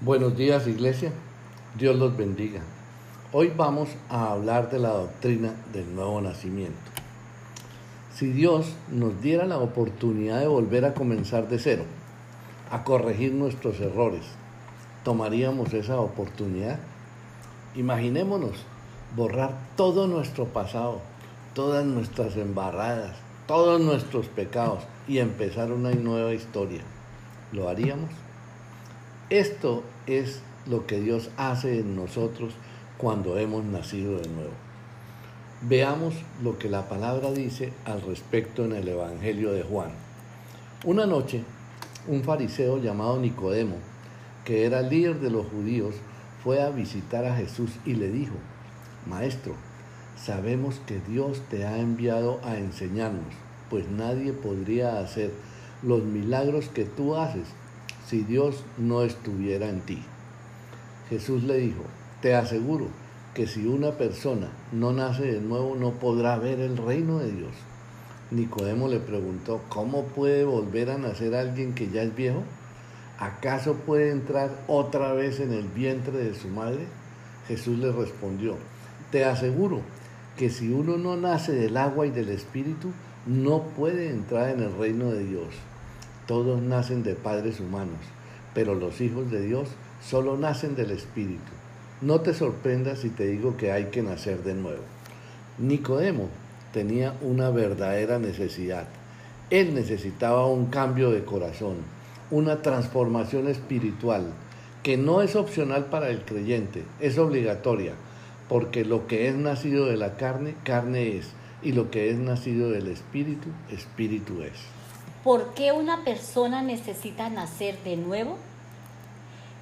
[0.00, 1.10] Buenos días iglesia,
[1.76, 2.60] Dios los bendiga.
[3.32, 6.78] Hoy vamos a hablar de la doctrina del nuevo nacimiento.
[8.14, 11.82] Si Dios nos diera la oportunidad de volver a comenzar de cero,
[12.70, 14.22] a corregir nuestros errores,
[15.02, 16.78] ¿tomaríamos esa oportunidad?
[17.74, 18.52] Imaginémonos
[19.16, 21.00] borrar todo nuestro pasado,
[21.54, 23.16] todas nuestras embarradas,
[23.48, 26.82] todos nuestros pecados y empezar una nueva historia.
[27.50, 28.10] ¿Lo haríamos?
[29.30, 32.54] Esto es lo que Dios hace en nosotros
[32.96, 34.54] cuando hemos nacido de nuevo.
[35.60, 39.90] Veamos lo que la palabra dice al respecto en el Evangelio de Juan.
[40.86, 41.44] Una noche,
[42.06, 43.76] un fariseo llamado Nicodemo,
[44.46, 45.94] que era líder de los judíos,
[46.42, 48.36] fue a visitar a Jesús y le dijo,
[49.06, 49.52] Maestro,
[50.16, 53.34] sabemos que Dios te ha enviado a enseñarnos,
[53.68, 55.32] pues nadie podría hacer
[55.82, 57.48] los milagros que tú haces
[58.08, 60.02] si Dios no estuviera en ti.
[61.10, 61.82] Jesús le dijo,
[62.22, 62.86] te aseguro
[63.34, 67.52] que si una persona no nace de nuevo no podrá ver el reino de Dios.
[68.30, 72.42] Nicodemo le preguntó, ¿cómo puede volver a nacer alguien que ya es viejo?
[73.18, 76.86] ¿Acaso puede entrar otra vez en el vientre de su madre?
[77.46, 78.56] Jesús le respondió,
[79.10, 79.82] te aseguro
[80.38, 82.90] que si uno no nace del agua y del espíritu,
[83.26, 85.54] no puede entrar en el reino de Dios.
[86.28, 87.96] Todos nacen de padres humanos,
[88.52, 89.70] pero los hijos de Dios
[90.06, 91.52] solo nacen del Espíritu.
[92.02, 94.82] No te sorprendas si te digo que hay que nacer de nuevo.
[95.56, 96.28] Nicodemo
[96.74, 98.88] tenía una verdadera necesidad.
[99.48, 101.76] Él necesitaba un cambio de corazón,
[102.30, 104.26] una transformación espiritual,
[104.82, 107.94] que no es opcional para el creyente, es obligatoria,
[108.50, 111.30] porque lo que es nacido de la carne, carne es,
[111.62, 114.77] y lo que es nacido del espíritu, espíritu es.
[115.24, 118.36] ¿Por qué una persona necesita nacer de nuevo?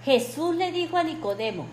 [0.05, 1.67] Jesús le dijo a Nicodemo,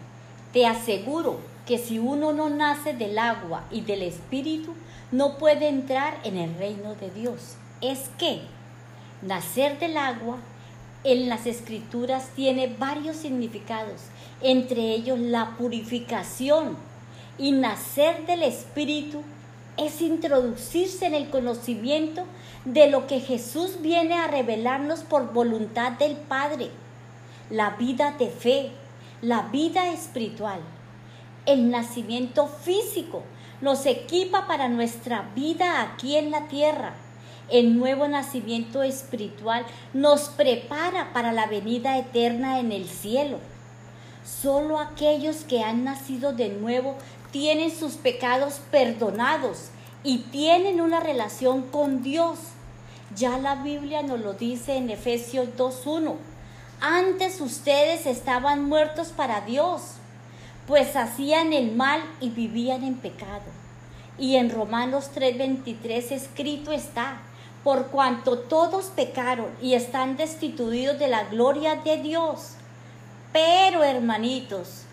[0.53, 4.73] te aseguro que si uno no nace del agua y del espíritu,
[5.11, 7.55] no puede entrar en el reino de Dios.
[7.81, 8.41] Es que
[9.21, 10.37] nacer del agua
[11.03, 14.01] en las escrituras tiene varios significados,
[14.41, 16.77] entre ellos la purificación
[17.37, 19.23] y nacer del espíritu
[19.77, 22.25] es introducirse en el conocimiento
[22.65, 26.69] de lo que Jesús viene a revelarnos por voluntad del Padre,
[27.49, 28.71] la vida de fe,
[29.21, 30.59] la vida espiritual.
[31.45, 33.23] El nacimiento físico
[33.61, 36.93] nos equipa para nuestra vida aquí en la tierra.
[37.49, 43.39] El nuevo nacimiento espiritual nos prepara para la venida eterna en el cielo.
[44.23, 46.95] Solo aquellos que han nacido de nuevo
[47.33, 49.69] tienen sus pecados perdonados
[50.03, 52.37] y tienen una relación con Dios.
[53.15, 56.15] Ya la Biblia nos lo dice en Efesios 2.1.
[56.79, 59.81] Antes ustedes estaban muertos para Dios,
[60.67, 63.41] pues hacían el mal y vivían en pecado.
[64.19, 67.19] Y en Romanos 3:23 escrito está,
[67.63, 72.57] por cuanto todos pecaron y están destituidos de la gloria de Dios.
[73.31, 74.83] Pero hermanitos,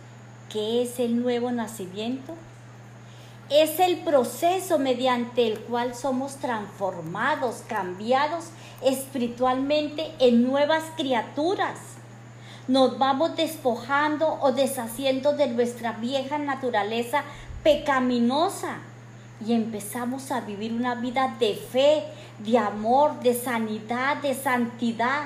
[0.51, 2.35] ¿qué es el nuevo nacimiento?
[3.51, 8.45] es el proceso mediante el cual somos transformados, cambiados
[8.81, 11.79] espiritualmente en nuevas criaturas.
[12.69, 17.25] Nos vamos despojando o deshaciendo de nuestra vieja naturaleza
[17.65, 18.79] pecaminosa
[19.45, 22.05] y empezamos a vivir una vida de fe,
[22.39, 25.25] de amor, de sanidad, de santidad,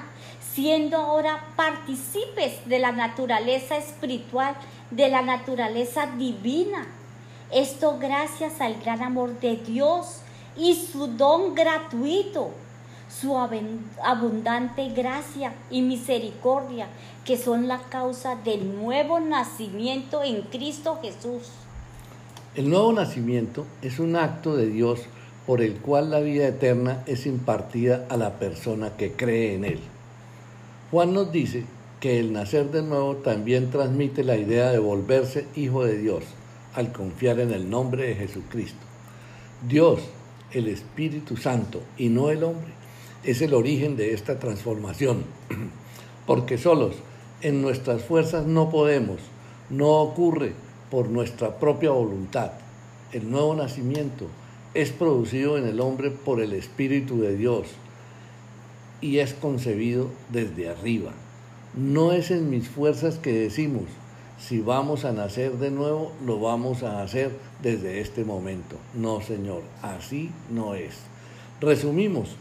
[0.55, 4.55] siendo ahora partícipes de la naturaleza espiritual,
[4.91, 6.87] de la naturaleza divina.
[7.53, 10.21] Esto gracias al gran amor de Dios
[10.57, 12.51] y su don gratuito,
[13.09, 16.89] su abundante gracia y misericordia,
[17.25, 21.51] que son la causa del nuevo nacimiento en Cristo Jesús.
[22.55, 25.01] El nuevo nacimiento es un acto de Dios
[25.47, 29.81] por el cual la vida eterna es impartida a la persona que cree en Él.
[30.91, 31.65] Juan nos dice
[32.05, 36.23] que el nacer de nuevo también transmite la idea de volverse hijo de Dios
[36.75, 38.85] al confiar en el nombre de Jesucristo.
[39.67, 40.03] Dios,
[40.53, 42.73] el Espíritu Santo y no el hombre,
[43.23, 45.25] es el origen de esta transformación,
[46.27, 46.95] porque solos
[47.41, 49.21] en nuestras fuerzas no podemos,
[49.71, 50.53] no ocurre
[50.91, 52.51] por nuestra propia voluntad.
[53.13, 54.27] El nuevo nacimiento
[54.75, 57.69] es producido en el hombre por el Espíritu de Dios
[59.01, 61.15] y es concebido desde arriba.
[61.77, 63.83] No es en mis fuerzas que decimos,
[64.39, 67.33] si vamos a nacer de nuevo, lo vamos a hacer
[67.63, 68.77] desde este momento.
[68.95, 70.95] No, Señor, así no es.
[71.61, 72.37] Resumimos,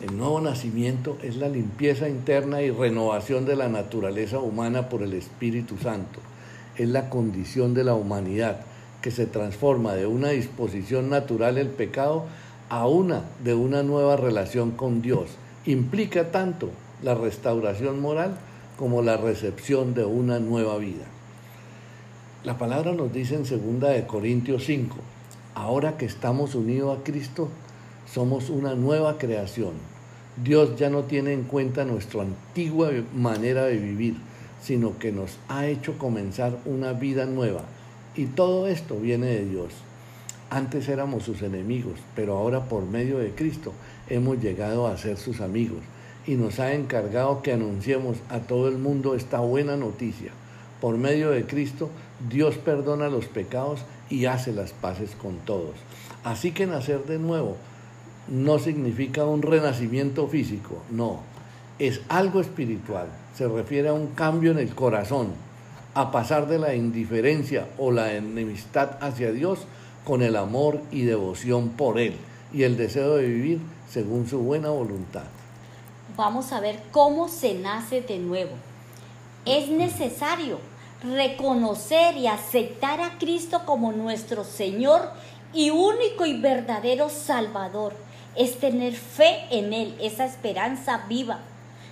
[0.00, 5.12] El nuevo nacimiento es la limpieza interna y renovación de la naturaleza humana por el
[5.14, 6.20] Espíritu Santo.
[6.76, 8.60] Es la condición de la humanidad
[9.02, 12.24] que se transforma de una disposición natural el pecado
[12.70, 15.30] a una de una nueva relación con Dios.
[15.66, 16.70] Implica tanto
[17.02, 18.38] la restauración moral
[18.80, 21.04] como la recepción de una nueva vida.
[22.44, 24.96] La palabra nos dice en 2 de Corintios 5,
[25.54, 27.50] ahora que estamos unidos a Cristo,
[28.10, 29.72] somos una nueva creación.
[30.42, 34.16] Dios ya no tiene en cuenta nuestra antigua manera de vivir,
[34.62, 37.64] sino que nos ha hecho comenzar una vida nueva.
[38.16, 39.74] Y todo esto viene de Dios.
[40.48, 43.74] Antes éramos sus enemigos, pero ahora por medio de Cristo
[44.08, 45.80] hemos llegado a ser sus amigos
[46.26, 50.32] y nos ha encargado que anunciemos a todo el mundo esta buena noticia.
[50.80, 51.90] Por medio de Cristo,
[52.28, 55.74] Dios perdona los pecados y hace las paces con todos.
[56.24, 57.56] Así que nacer de nuevo
[58.28, 61.20] no significa un renacimiento físico, no,
[61.78, 65.28] es algo espiritual, se refiere a un cambio en el corazón,
[65.94, 69.66] a pasar de la indiferencia o la enemistad hacia Dios
[70.04, 72.14] con el amor y devoción por Él
[72.52, 75.24] y el deseo de vivir según su buena voluntad.
[76.20, 78.50] Vamos a ver cómo se nace de nuevo.
[79.46, 80.58] Es necesario
[81.02, 85.12] reconocer y aceptar a Cristo como nuestro Señor
[85.54, 87.94] y único y verdadero Salvador.
[88.36, 91.38] Es tener fe en Él, esa esperanza viva.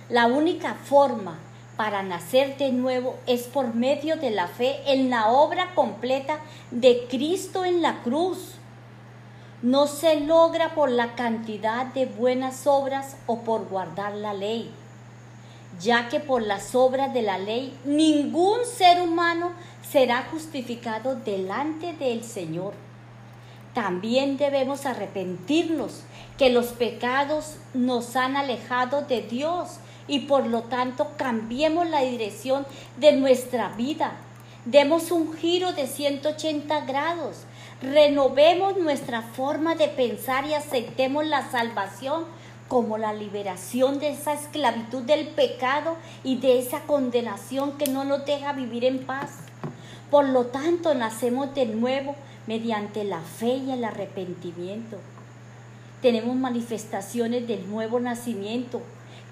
[0.09, 1.39] La única forma
[1.75, 6.37] para nacer de nuevo es por medio de la fe en la obra completa
[6.69, 8.58] de Cristo en la cruz.
[9.61, 14.71] No se logra por la cantidad de buenas obras o por guardar la ley
[15.79, 19.51] ya que por las obras de la ley ningún ser humano
[19.89, 22.73] será justificado delante del Señor.
[23.73, 26.03] También debemos arrepentirnos
[26.37, 29.77] que los pecados nos han alejado de Dios
[30.07, 32.65] y por lo tanto cambiemos la dirección
[32.97, 34.13] de nuestra vida.
[34.65, 37.43] Demos un giro de 180 grados,
[37.81, 42.25] renovemos nuestra forma de pensar y aceptemos la salvación
[42.67, 48.25] como la liberación de esa esclavitud del pecado y de esa condenación que no nos
[48.25, 49.31] deja vivir en paz.
[50.11, 52.15] Por lo tanto, nacemos de nuevo
[52.47, 54.97] mediante la fe y el arrepentimiento.
[56.01, 58.81] Tenemos manifestaciones del nuevo nacimiento,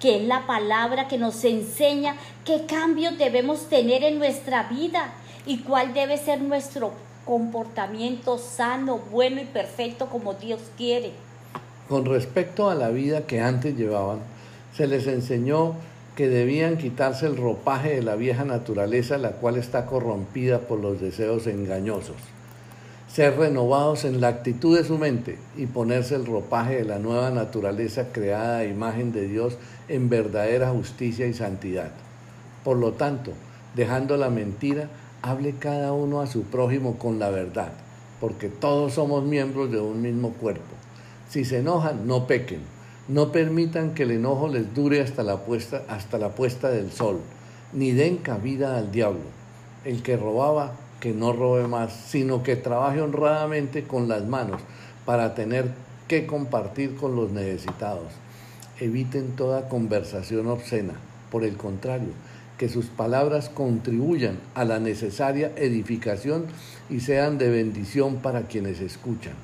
[0.00, 5.12] que es la palabra que nos enseña qué cambios debemos tener en nuestra vida
[5.46, 6.92] y cuál debe ser nuestro
[7.28, 11.12] comportamiento sano, bueno y perfecto como Dios quiere.
[11.86, 14.20] Con respecto a la vida que antes llevaban,
[14.74, 15.74] se les enseñó
[16.16, 21.02] que debían quitarse el ropaje de la vieja naturaleza, la cual está corrompida por los
[21.02, 22.16] deseos engañosos,
[23.12, 27.30] ser renovados en la actitud de su mente y ponerse el ropaje de la nueva
[27.30, 29.58] naturaleza creada a imagen de Dios
[29.88, 31.90] en verdadera justicia y santidad.
[32.64, 33.32] Por lo tanto,
[33.76, 34.88] dejando la mentira,
[35.22, 37.72] hable cada uno a su prójimo con la verdad,
[38.20, 40.74] porque todos somos miembros de un mismo cuerpo.
[41.28, 42.60] Si se enojan, no pequen.
[43.08, 47.20] No permitan que el enojo les dure hasta la puesta, hasta la puesta del sol,
[47.72, 49.24] ni den cabida al diablo.
[49.84, 54.60] El que robaba, que no robe más, sino que trabaje honradamente con las manos
[55.06, 55.72] para tener
[56.06, 58.12] que compartir con los necesitados.
[58.80, 60.94] Eviten toda conversación obscena.
[61.30, 62.08] Por el contrario,
[62.58, 66.46] que sus palabras contribuyan a la necesaria edificación
[66.90, 69.34] y sean de bendición para quienes escuchan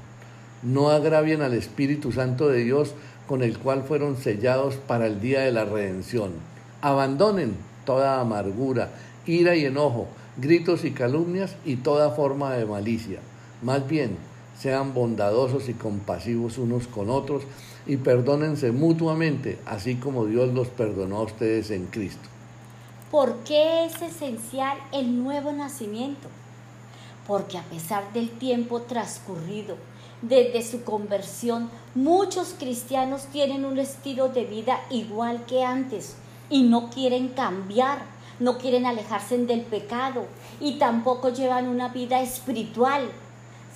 [0.65, 2.95] no agravien al Espíritu Santo de Dios
[3.27, 6.33] con el cual fueron sellados para el día de la redención.
[6.81, 7.55] Abandonen
[7.85, 8.91] toda amargura,
[9.27, 13.21] ira y enojo, gritos y calumnias y toda forma de malicia.
[13.63, 14.17] Más bien,
[14.59, 17.43] sean bondadosos y compasivos unos con otros
[17.87, 22.34] y perdónense mutuamente, así como Dios los perdonó a ustedes en Cristo.
[23.15, 26.27] ¿Por qué es esencial el nuevo nacimiento?
[27.29, 29.77] Porque a pesar del tiempo transcurrido,
[30.21, 36.17] desde su conversión, muchos cristianos tienen un estilo de vida igual que antes
[36.51, 38.03] y no quieren cambiar,
[38.41, 40.27] no quieren alejarse del pecado
[40.59, 43.09] y tampoco llevan una vida espiritual,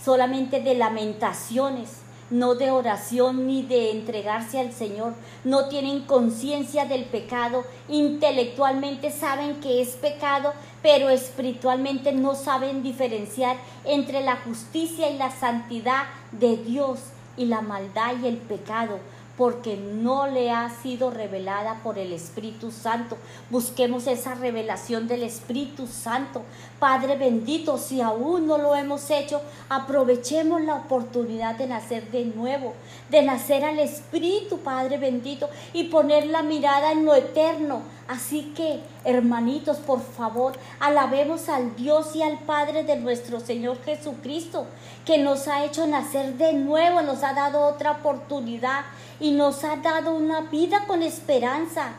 [0.04, 1.98] solamente de lamentaciones,
[2.30, 9.60] no de oración ni de entregarse al Señor, no tienen conciencia del pecado, intelectualmente saben
[9.60, 16.56] que es pecado, pero espiritualmente no saben diferenciar entre la justicia y la santidad de
[16.56, 17.00] Dios
[17.36, 18.98] y la maldad y el pecado.
[19.38, 23.16] Porque no le ha sido revelada por el Espíritu Santo.
[23.50, 26.42] Busquemos esa revelación del Espíritu Santo.
[26.80, 32.74] Padre bendito, si aún no lo hemos hecho, aprovechemos la oportunidad de nacer de nuevo,
[33.10, 37.82] de nacer al Espíritu, Padre bendito, y poner la mirada en lo eterno.
[38.08, 44.66] Así que, hermanitos, por favor, alabemos al Dios y al Padre de nuestro Señor Jesucristo,
[45.04, 48.84] que nos ha hecho nacer de nuevo, nos ha dado otra oportunidad
[49.20, 51.92] y nos ha dado una vida con esperanza,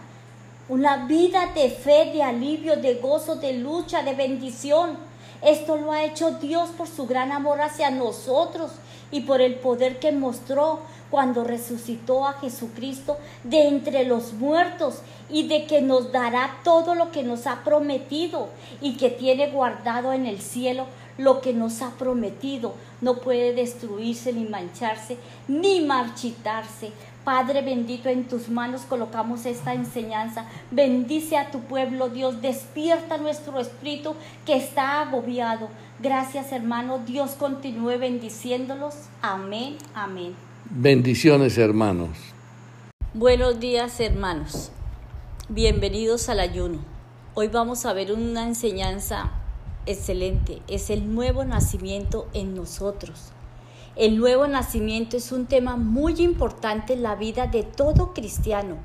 [0.68, 4.98] una vida de fe, de alivio, de gozo, de lucha, de bendición.
[5.42, 8.72] Esto lo ha hecho Dios por su gran amor hacia nosotros
[9.12, 15.48] y por el poder que mostró cuando resucitó a Jesucristo de entre los muertos y
[15.48, 18.50] de que nos dará todo lo que nos ha prometido
[18.82, 20.86] y que tiene guardado en el cielo
[21.18, 22.74] lo que nos ha prometido.
[23.02, 26.92] No puede destruirse ni mancharse ni marchitarse.
[27.24, 30.46] Padre bendito, en tus manos colocamos esta enseñanza.
[30.72, 32.42] Bendice a tu pueblo, Dios.
[32.42, 35.70] Despierta nuestro espíritu que está agobiado.
[36.02, 37.00] Gracias, hermano.
[37.06, 38.96] Dios continúe bendiciéndolos.
[39.22, 40.34] Amén, amén.
[40.70, 42.10] Bendiciones, hermanos.
[43.14, 44.72] Buenos días, hermanos.
[45.50, 46.80] Bienvenidos al ayuno.
[47.34, 49.32] Hoy vamos a ver una enseñanza
[49.86, 50.62] excelente.
[50.68, 53.32] Es el nuevo nacimiento en nosotros.
[54.00, 58.78] El nuevo nacimiento es un tema muy importante en la vida de todo cristiano,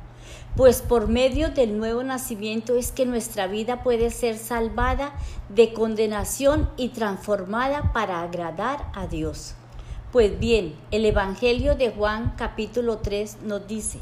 [0.56, 5.12] pues por medio del nuevo nacimiento es que nuestra vida puede ser salvada
[5.48, 9.54] de condenación y transformada para agradar a Dios.
[10.10, 14.00] Pues bien, el Evangelio de Juan capítulo 3 nos dice,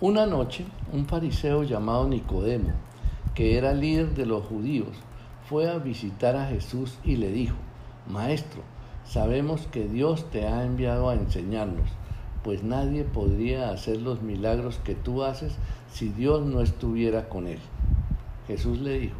[0.00, 2.72] Una noche, un fariseo llamado Nicodemo,
[3.34, 4.96] que era líder de los judíos,
[5.50, 7.56] fue a visitar a Jesús y le dijo,
[8.08, 8.62] Maestro,
[9.08, 11.88] Sabemos que Dios te ha enviado a enseñarnos,
[12.42, 15.56] pues nadie podría hacer los milagros que tú haces
[15.92, 17.60] si Dios no estuviera con él.
[18.48, 19.18] Jesús le dijo,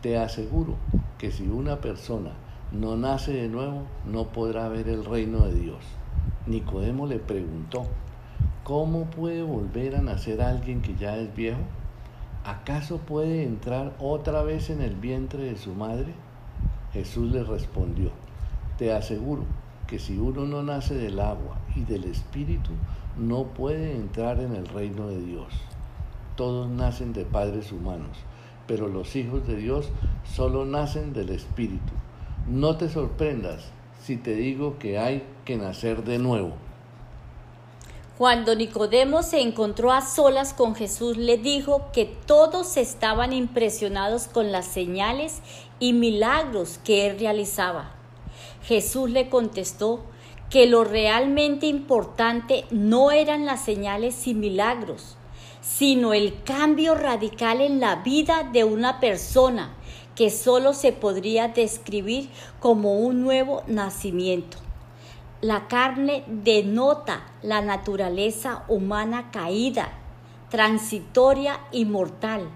[0.00, 0.76] te aseguro
[1.18, 2.30] que si una persona
[2.70, 5.84] no nace de nuevo, no podrá ver el reino de Dios.
[6.46, 7.86] Nicodemo le preguntó,
[8.62, 11.62] ¿cómo puede volver a nacer alguien que ya es viejo?
[12.44, 16.14] ¿Acaso puede entrar otra vez en el vientre de su madre?
[16.92, 18.12] Jesús le respondió,
[18.78, 19.44] te aseguro
[19.86, 22.72] que si uno no nace del agua y del espíritu,
[23.16, 25.46] no puede entrar en el reino de Dios.
[26.36, 28.16] Todos nacen de padres humanos,
[28.66, 29.88] pero los hijos de Dios
[30.24, 31.92] solo nacen del espíritu.
[32.48, 33.70] No te sorprendas
[34.02, 36.52] si te digo que hay que nacer de nuevo.
[38.18, 44.52] Cuando Nicodemo se encontró a solas con Jesús, le dijo que todos estaban impresionados con
[44.52, 45.42] las señales
[45.80, 47.95] y milagros que él realizaba.
[48.66, 50.00] Jesús le contestó
[50.50, 55.16] que lo realmente importante no eran las señales y milagros,
[55.60, 59.74] sino el cambio radical en la vida de una persona
[60.16, 64.58] que solo se podría describir como un nuevo nacimiento.
[65.42, 69.92] La carne denota la naturaleza humana caída,
[70.50, 72.48] transitoria y mortal,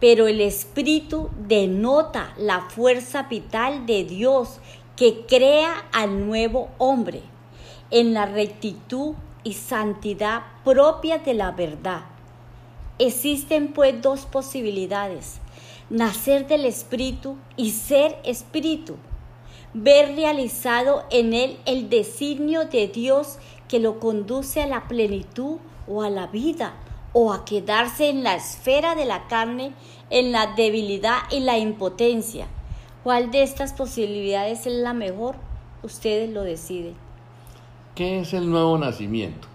[0.00, 4.60] pero el espíritu denota la fuerza vital de Dios
[4.96, 7.22] que crea al nuevo hombre
[7.90, 12.02] en la rectitud y santidad propia de la verdad.
[12.98, 15.40] Existen pues dos posibilidades,
[15.88, 18.96] nacer del Espíritu y ser Espíritu,
[19.72, 25.56] ver realizado en él el designio de Dios que lo conduce a la plenitud
[25.88, 26.74] o a la vida,
[27.14, 29.72] o a quedarse en la esfera de la carne,
[30.10, 32.46] en la debilidad y la impotencia
[33.02, 35.34] ¿Cuál de estas posibilidades es la mejor?
[35.82, 36.94] Ustedes lo deciden.
[37.96, 39.48] ¿Qué es el nuevo nacimiento?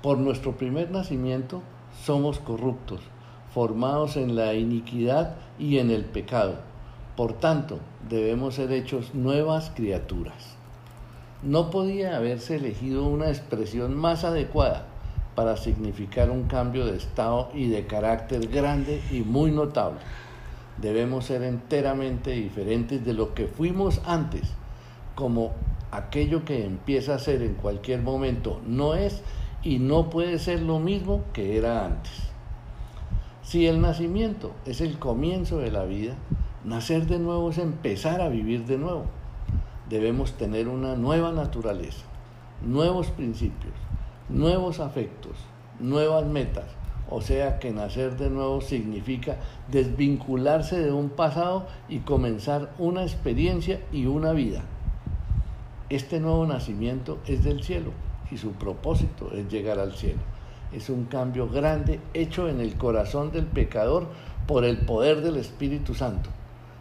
[0.00, 1.60] Por nuestro primer nacimiento
[2.04, 3.00] somos corruptos,
[3.52, 6.58] formados en la iniquidad y en el pecado.
[7.16, 10.54] Por tanto, debemos ser hechos nuevas criaturas.
[11.42, 14.86] No podía haberse elegido una expresión más adecuada
[15.34, 19.98] para significar un cambio de estado y de carácter grande y muy notable
[20.78, 24.42] debemos ser enteramente diferentes de lo que fuimos antes,
[25.14, 25.52] como
[25.90, 29.22] aquello que empieza a ser en cualquier momento no es
[29.62, 32.12] y no puede ser lo mismo que era antes.
[33.42, 36.14] Si el nacimiento es el comienzo de la vida,
[36.64, 39.04] nacer de nuevo es empezar a vivir de nuevo.
[39.88, 42.04] Debemos tener una nueva naturaleza,
[42.60, 43.74] nuevos principios,
[44.28, 45.36] nuevos afectos,
[45.78, 46.66] nuevas metas,
[47.10, 49.36] o sea que nacer de nuevo significa
[49.70, 54.62] desvincularse de un pasado y comenzar una experiencia y una vida.
[55.88, 57.92] Este nuevo nacimiento es del cielo
[58.30, 60.18] y su propósito es llegar al cielo.
[60.72, 64.08] Es un cambio grande hecho en el corazón del pecador
[64.48, 66.30] por el poder del Espíritu Santo.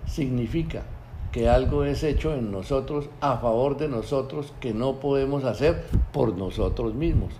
[0.07, 0.83] Significa
[1.31, 6.35] que algo es hecho en nosotros a favor de nosotros que no podemos hacer por
[6.35, 7.33] nosotros mismos.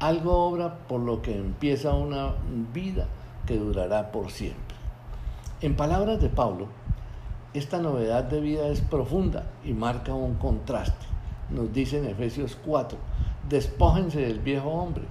[0.00, 2.32] Algo obra por lo que empieza una
[2.72, 3.06] vida
[3.44, 4.74] que durará por siempre.
[5.60, 6.68] En palabras de Pablo,
[7.52, 11.04] esta novedad de vida es profunda y marca un contraste.
[11.50, 12.96] Nos dice en Efesios 4,
[13.50, 15.04] despójense del viejo hombre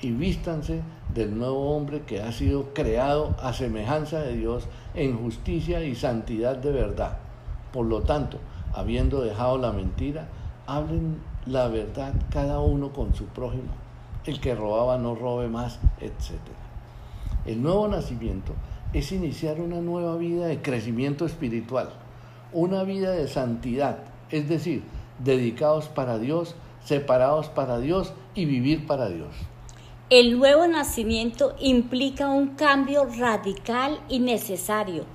[0.00, 5.82] y vístanse del nuevo hombre que ha sido creado a semejanza de Dios en justicia
[5.82, 7.18] y santidad de verdad.
[7.72, 8.38] Por lo tanto,
[8.72, 10.28] habiendo dejado la mentira,
[10.68, 13.87] hablen la verdad cada uno con su prójimo.
[14.28, 16.34] El que robaba no robe más, etc.
[17.46, 18.52] El nuevo nacimiento
[18.92, 21.88] es iniciar una nueva vida de crecimiento espiritual,
[22.52, 24.82] una vida de santidad, es decir,
[25.18, 29.34] dedicados para Dios, separados para Dios y vivir para Dios.
[30.10, 35.06] El nuevo nacimiento implica un cambio radical y necesario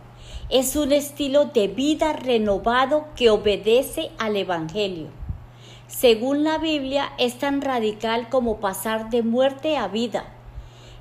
[0.50, 5.23] es un estilo de vida renovado que obedece al Evangelio.
[5.88, 10.26] Según la Biblia, es tan radical como pasar de muerte a vida.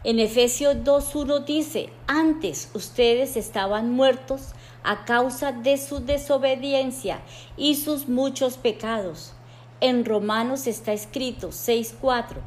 [0.05, 7.21] En Efesios 2.1 dice, antes ustedes estaban muertos a causa de su desobediencia
[7.57, 9.35] y sus muchos pecados.
[9.81, 12.39] En Romanos está escrito 6.4,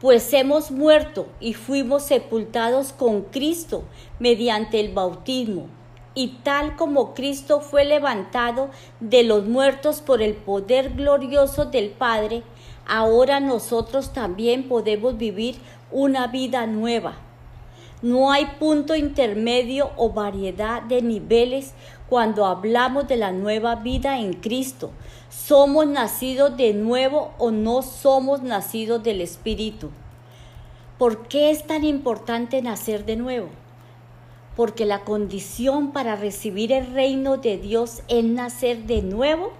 [0.00, 3.84] pues hemos muerto y fuimos sepultados con Cristo
[4.20, 5.68] mediante el bautismo
[6.14, 12.42] y tal como Cristo fue levantado de los muertos por el poder glorioso del Padre,
[12.86, 15.56] ahora nosotros también podemos vivir
[15.92, 17.14] una vida nueva.
[18.02, 21.74] No hay punto intermedio o variedad de niveles
[22.08, 24.90] cuando hablamos de la nueva vida en Cristo.
[25.28, 29.90] Somos nacidos de nuevo o no somos nacidos del Espíritu.
[30.98, 33.48] ¿Por qué es tan importante nacer de nuevo?
[34.60, 39.52] Porque la condición para recibir el reino de Dios es nacer de nuevo.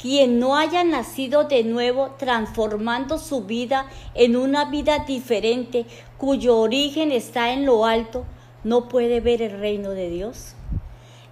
[0.00, 5.86] Quien no haya nacido de nuevo, transformando su vida en una vida diferente,
[6.18, 8.26] cuyo origen está en lo alto,
[8.62, 10.54] no puede ver el reino de Dios.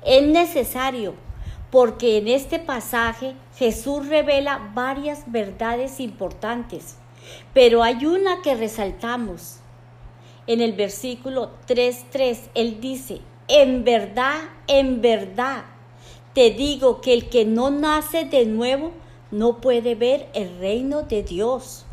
[0.05, 1.15] Es necesario,
[1.71, 6.97] porque en este pasaje Jesús revela varias verdades importantes,
[7.55, 9.61] pero hay una que resaltamos
[10.47, 15.65] en el versículo 3.3, él dice, en verdad, en verdad,
[16.35, 18.93] te digo que el que no nace de nuevo
[19.31, 21.85] no puede ver el reino de Dios.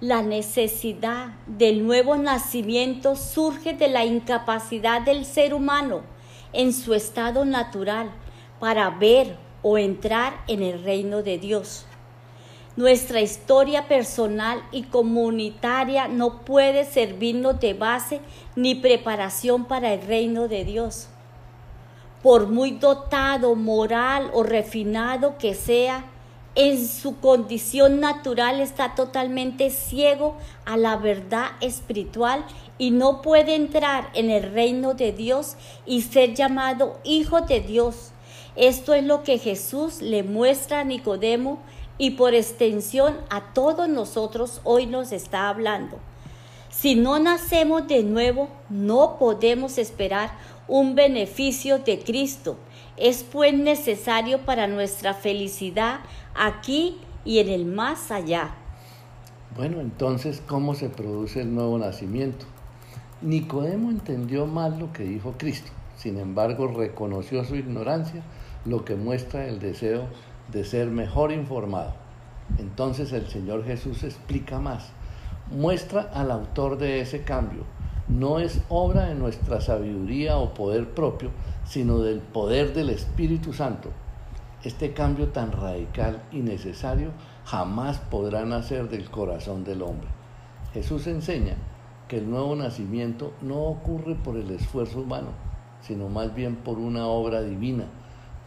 [0.00, 6.02] La necesidad del nuevo nacimiento surge de la incapacidad del ser humano
[6.52, 8.10] en su estado natural
[8.60, 11.86] para ver o entrar en el reino de Dios.
[12.76, 18.20] Nuestra historia personal y comunitaria no puede servirnos de base
[18.54, 21.08] ni preparación para el reino de Dios.
[22.22, 26.04] Por muy dotado, moral o refinado que sea,
[26.54, 30.36] en su condición natural está totalmente ciego
[30.66, 32.44] a la verdad espiritual
[32.76, 38.12] y no puede entrar en el reino de Dios y ser llamado hijo de Dios.
[38.54, 41.58] Esto es lo que Jesús le muestra a Nicodemo
[41.98, 45.98] y por extensión a todos nosotros hoy nos está hablando.
[46.70, 50.32] Si no nacemos de nuevo, no podemos esperar
[50.68, 52.56] un beneficio de Cristo.
[52.96, 56.00] Es pues necesario para nuestra felicidad
[56.34, 58.54] aquí y en el más allá.
[59.56, 62.44] Bueno, entonces, ¿cómo se produce el nuevo nacimiento?
[63.22, 68.22] Nicodemo entendió mal lo que dijo Cristo, sin embargo reconoció su ignorancia,
[68.66, 70.08] lo que muestra el deseo
[70.52, 71.94] de ser mejor informado.
[72.58, 74.90] Entonces el Señor Jesús explica más,
[75.50, 77.64] muestra al autor de ese cambio.
[78.08, 81.30] No es obra de nuestra sabiduría o poder propio,
[81.64, 83.90] sino del poder del Espíritu Santo.
[84.62, 87.10] Este cambio tan radical y necesario
[87.44, 90.08] jamás podrá nacer del corazón del hombre.
[90.72, 91.56] Jesús enseña
[92.08, 95.28] que el nuevo nacimiento no ocurre por el esfuerzo humano,
[95.80, 97.86] sino más bien por una obra divina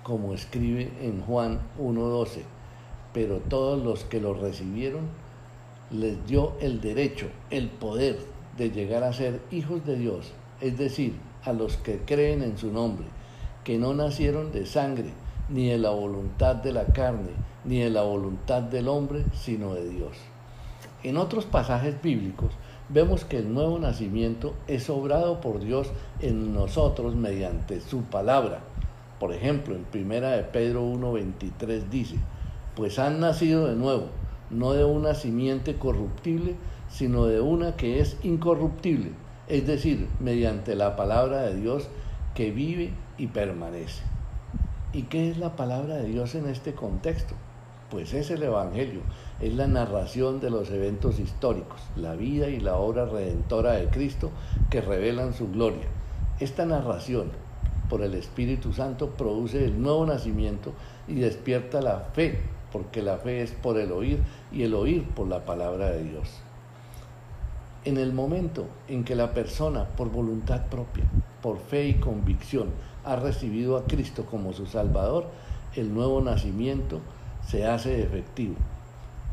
[0.10, 2.42] como escribe en Juan 1.12,
[3.14, 5.02] pero todos los que lo recibieron
[5.92, 8.18] les dio el derecho, el poder
[8.58, 11.14] de llegar a ser hijos de Dios, es decir,
[11.46, 13.06] a los que creen en su nombre,
[13.64, 15.12] que no nacieron de sangre,
[15.48, 17.30] ni de la voluntad de la carne,
[17.64, 20.18] ni de la voluntad del hombre, sino de Dios.
[21.04, 22.50] En otros pasajes bíblicos
[22.90, 28.62] vemos que el nuevo nacimiento es obrado por Dios en nosotros mediante su palabra,
[29.20, 32.16] por ejemplo, en primera de Pedro 1.23 dice,
[32.76, 34.08] pues han nacido de nuevo,
[34.50, 36.56] no de una simiente corruptible,
[36.90, 39.12] sino de una que es incorruptible,
[39.48, 41.90] es decir, mediante la palabra de Dios
[42.34, 44.02] que vive y permanece.
[44.94, 47.36] ¿Y qué es la palabra de Dios en este contexto?
[47.92, 49.02] Pues es el Evangelio,
[49.42, 54.32] es la narración de los eventos históricos, la vida y la obra redentora de Cristo
[54.70, 55.88] que revelan su gloria.
[56.40, 57.32] Esta narración
[57.90, 60.74] por el Espíritu Santo produce el nuevo nacimiento
[61.08, 62.40] y despierta la fe,
[62.72, 64.20] porque la fe es por el oír
[64.52, 66.30] y el oír por la palabra de Dios.
[67.86, 71.06] En el momento en que la persona, por voluntad propia,
[71.42, 72.70] por fe y convicción,
[73.06, 75.28] ha recibido a Cristo como su Salvador,
[75.76, 77.00] el nuevo nacimiento
[77.48, 78.56] se hace efectivo.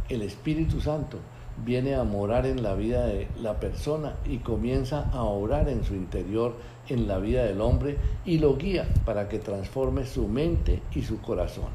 [0.08, 1.18] El Espíritu Santo
[1.64, 5.94] viene a morar en la vida de la persona y comienza a orar en su
[5.94, 6.54] interior,
[6.88, 11.20] en la vida del hombre, y lo guía para que transforme su mente y su
[11.20, 11.70] corazón.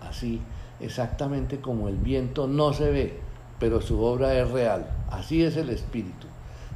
[0.00, 0.40] Así,
[0.80, 3.18] exactamente como el viento no se ve,
[3.58, 4.88] pero su obra es real.
[5.10, 6.26] Así es el Espíritu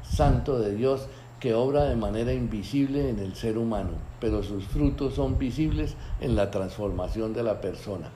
[0.02, 1.08] Santo de Dios
[1.40, 3.90] que obra de manera invisible en el ser humano,
[4.20, 8.10] pero sus frutos son visibles en la transformación de la persona.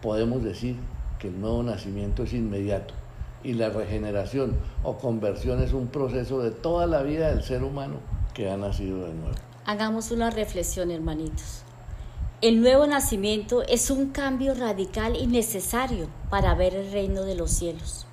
[0.00, 0.76] Podemos decir
[1.18, 2.94] que el nuevo nacimiento es inmediato
[3.42, 7.96] y la regeneración o conversión es un proceso de toda la vida del ser humano
[8.36, 9.34] que ha nacido de nuevo.
[9.64, 11.62] Hagamos una reflexión, hermanitos.
[12.42, 17.50] El nuevo nacimiento es un cambio radical y necesario para ver el reino de los
[17.50, 18.06] cielos.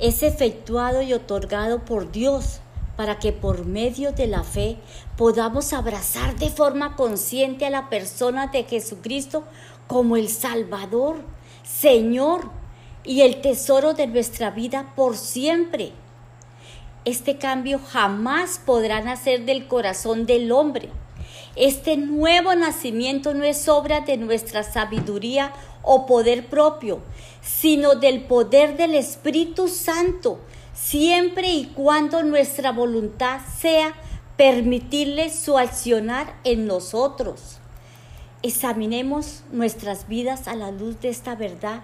[0.00, 2.58] Es efectuado y otorgado por Dios
[2.96, 4.76] para que por medio de la fe
[5.16, 9.44] podamos abrazar de forma consciente a la persona de Jesucristo
[9.86, 11.18] como el Salvador,
[11.62, 12.50] Señor
[13.04, 15.92] y el tesoro de nuestra vida por siempre.
[17.04, 20.90] Este cambio jamás podrá nacer del corazón del hombre.
[21.56, 27.00] Este nuevo nacimiento no es obra de nuestra sabiduría o poder propio,
[27.42, 30.40] sino del poder del Espíritu Santo,
[30.74, 33.94] siempre y cuando nuestra voluntad sea
[34.36, 37.58] permitirle su accionar en nosotros.
[38.42, 41.82] Examinemos nuestras vidas a la luz de esta verdad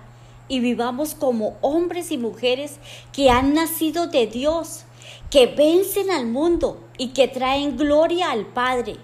[0.48, 2.76] y vivamos como hombres y mujeres
[3.12, 4.85] que han nacido de Dios,
[5.31, 8.97] que vencen al mundo y que traen gloria al Padre.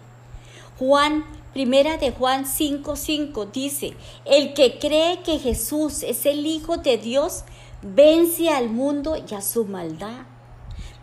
[0.79, 6.97] Juan, primera de Juan 5:5 dice, el que cree que Jesús es el Hijo de
[6.99, 7.45] Dios,
[7.83, 10.27] vence al mundo y a su maldad.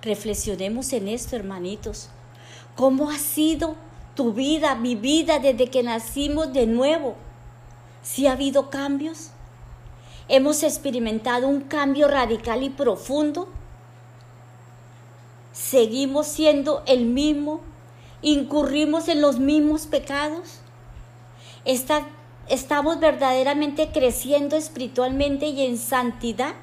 [0.02, 2.10] Reflexionemos en esto, hermanitos.
[2.76, 3.76] ¿Cómo ha sido
[4.16, 7.16] tu vida, mi vida, desde que nacimos de nuevo?
[8.02, 9.32] ¿Si ha habido cambios?
[10.30, 13.50] ¿Hemos experimentado un cambio radical y profundo?
[15.52, 17.62] ¿Seguimos siendo el mismo?
[18.22, 20.60] ¿Incurrimos en los mismos pecados?
[22.48, 26.54] ¿Estamos verdaderamente creciendo espiritualmente y en santidad?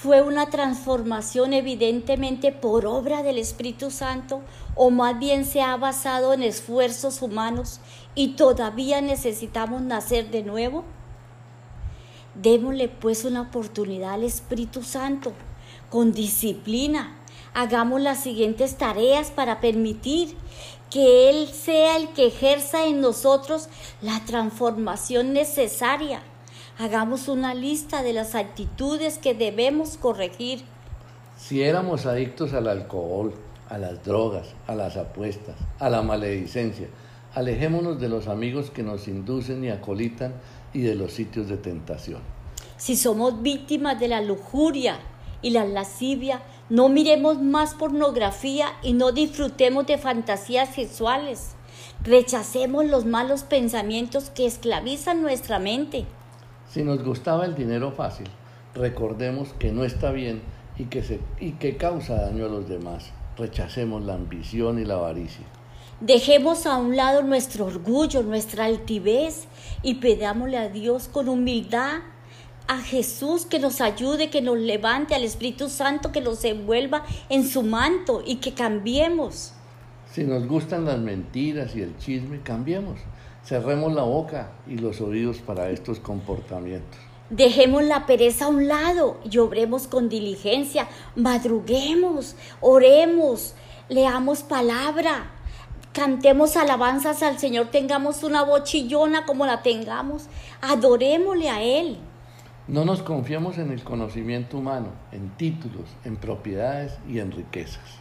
[0.00, 4.42] fue una transformación evidentemente por obra del Espíritu Santo
[4.76, 7.80] o más bien se ha basado en esfuerzos humanos
[8.14, 10.84] y todavía necesitamos nacer de nuevo?
[12.36, 15.32] Démosle pues una oportunidad al Espíritu Santo
[15.90, 17.16] con disciplina.
[17.54, 20.36] Hagamos las siguientes tareas para permitir
[20.90, 23.68] que Él sea el que ejerza en nosotros
[24.00, 26.22] la transformación necesaria
[26.80, 30.60] Hagamos una lista de las actitudes que debemos corregir.
[31.36, 33.34] Si éramos adictos al alcohol,
[33.68, 36.86] a las drogas, a las apuestas, a la maledicencia,
[37.34, 40.34] alejémonos de los amigos que nos inducen y acolitan
[40.72, 42.20] y de los sitios de tentación.
[42.76, 45.00] Si somos víctimas de la lujuria
[45.42, 51.54] y la lascivia, no miremos más pornografía y no disfrutemos de fantasías sexuales.
[52.02, 56.06] Rechacemos los malos pensamientos que esclavizan nuestra mente.
[56.68, 58.28] Si nos gustaba el dinero fácil,
[58.74, 60.42] recordemos que no está bien
[60.76, 63.12] y que, se, y que causa daño a los demás.
[63.36, 65.44] Rechacemos la ambición y la avaricia.
[66.00, 69.48] Dejemos a un lado nuestro orgullo, nuestra altivez
[69.82, 72.02] y pedámosle a Dios con humildad,
[72.68, 77.48] a Jesús que nos ayude, que nos levante, al Espíritu Santo que nos envuelva en
[77.48, 79.54] su manto y que cambiemos.
[80.12, 83.00] Si nos gustan las mentiras y el chisme, cambiemos.
[83.44, 86.98] Cerremos la boca y los oídos para estos comportamientos.
[87.30, 93.54] Dejemos la pereza a un lado y obremos con diligencia, madruguemos, oremos,
[93.88, 95.30] leamos palabra,
[95.92, 100.24] cantemos alabanzas al Señor, tengamos una bochillona como la tengamos,
[100.62, 101.98] adorémosle a Él.
[102.68, 107.98] No nos confiemos en el conocimiento humano, en títulos, en propiedades y en riquezas.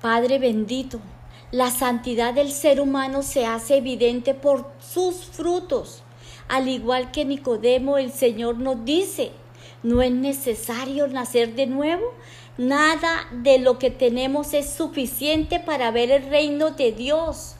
[0.00, 1.00] Padre bendito,
[1.50, 6.02] la santidad del ser humano se hace evidente por sus frutos.
[6.48, 9.32] Al igual que Nicodemo, el Señor nos dice,
[9.82, 12.14] ¿No es necesario nacer de nuevo?
[12.56, 17.56] Nada de lo que tenemos es suficiente para ver el reino de Dios.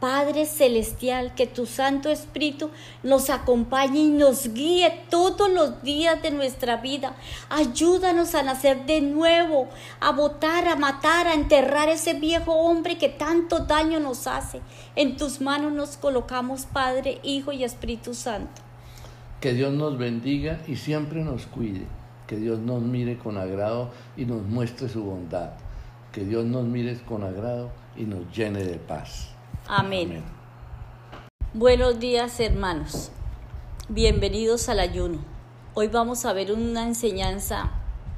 [0.00, 2.70] Padre Celestial, que tu Santo Espíritu
[3.02, 7.16] nos acompañe y nos guíe todos los días de nuestra vida.
[7.48, 9.68] Ayúdanos a nacer de nuevo,
[10.00, 14.60] a votar, a matar, a enterrar ese viejo hombre que tanto daño nos hace.
[14.96, 18.60] En tus manos nos colocamos, Padre, Hijo y Espíritu Santo.
[19.40, 21.86] Que Dios nos bendiga y siempre nos cuide.
[22.26, 25.52] Que Dios nos mire con agrado y nos muestre su bondad.
[26.12, 29.35] Que Dios nos mire con agrado y nos llene de paz.
[29.68, 30.22] Amén.
[31.52, 33.10] Buenos días hermanos.
[33.88, 35.18] Bienvenidos al ayuno.
[35.74, 37.72] Hoy vamos a ver una enseñanza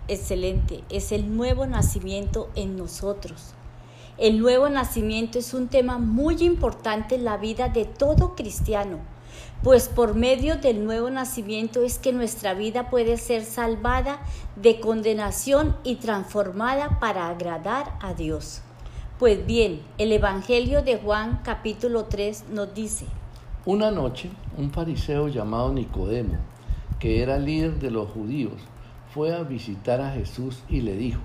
[0.09, 0.85] excelente.
[0.91, 3.55] Es el nuevo nacimiento en nosotros.
[4.19, 8.99] El nuevo nacimiento es un tema muy importante en la vida de todo cristiano,
[9.63, 14.21] pues por medio del nuevo nacimiento es que nuestra vida puede ser salvada
[14.57, 18.61] de condenación y transformada para agradar a Dios.
[19.19, 23.05] Pues bien, el Evangelio de Juan capítulo 3 nos dice,
[23.67, 26.37] Una noche, un fariseo llamado Nicodemo,
[27.01, 28.53] que era líder de los judíos,
[29.13, 31.19] fue a visitar a Jesús y le dijo,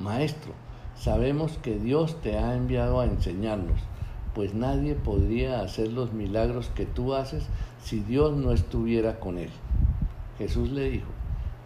[0.00, 0.54] Maestro,
[0.96, 3.78] sabemos que Dios te ha enviado a enseñarnos,
[4.34, 7.44] pues nadie podría hacer los milagros que tú haces
[7.82, 9.50] si Dios no estuviera con él.
[10.38, 11.10] Jesús le dijo,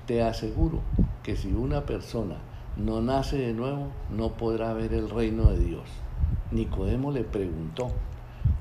[0.06, 0.80] Te aseguro
[1.22, 2.34] que si una persona
[2.78, 5.88] no nace de nuevo, no podrá ver el reino de Dios.
[6.52, 7.88] Nicodemo le preguntó,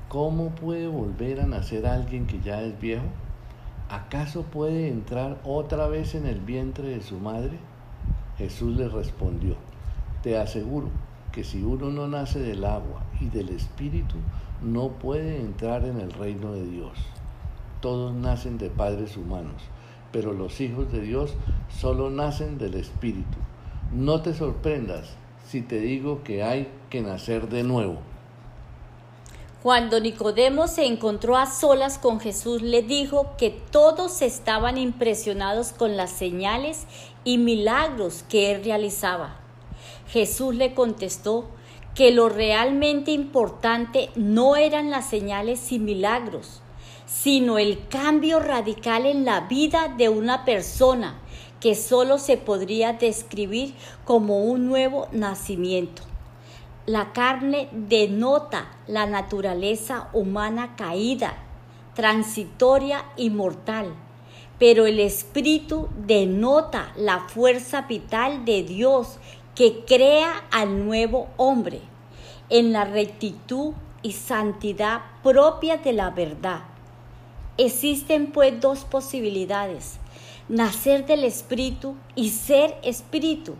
[0.08, 3.04] ¿cómo puede volver a nacer alguien que ya es viejo?
[3.88, 7.58] ¿Acaso puede entrar otra vez en el vientre de su madre?
[8.38, 9.54] Jesús le respondió,
[10.24, 10.88] te aseguro
[11.30, 14.16] que si uno no nace del agua y del espíritu,
[14.62, 16.98] no puede entrar en el reino de Dios.
[17.80, 19.62] Todos nacen de padres humanos,
[20.10, 21.36] pero los hijos de Dios
[21.68, 23.38] solo nacen del espíritu.
[23.92, 25.08] No te sorprendas
[25.48, 27.96] si te digo que hay que nacer de nuevo.
[29.62, 35.96] Cuando Nicodemo se encontró a solas con Jesús, le dijo que todos estaban impresionados con
[35.96, 36.86] las señales
[37.24, 39.36] y milagros que él realizaba.
[40.08, 41.46] Jesús le contestó
[41.94, 46.60] que lo realmente importante no eran las señales y milagros,
[47.06, 51.22] sino el cambio radical en la vida de una persona
[51.60, 56.02] que solo se podría describir como un nuevo nacimiento.
[56.86, 61.36] La carne denota la naturaleza humana caída,
[61.94, 63.92] transitoria y mortal,
[64.58, 69.18] pero el espíritu denota la fuerza vital de Dios
[69.54, 71.80] que crea al nuevo hombre
[72.48, 76.62] en la rectitud y santidad propia de la verdad.
[77.56, 79.98] Existen pues dos posibilidades
[80.48, 83.54] nacer del Espíritu y ser Espíritu,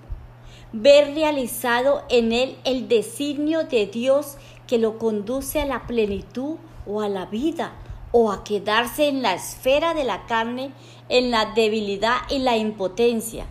[0.72, 7.00] ver realizado en él el designio de Dios que lo conduce a la plenitud o
[7.00, 7.72] a la vida,
[8.12, 10.72] o a quedarse en la esfera de la carne,
[11.08, 13.46] en la debilidad y la impotencia.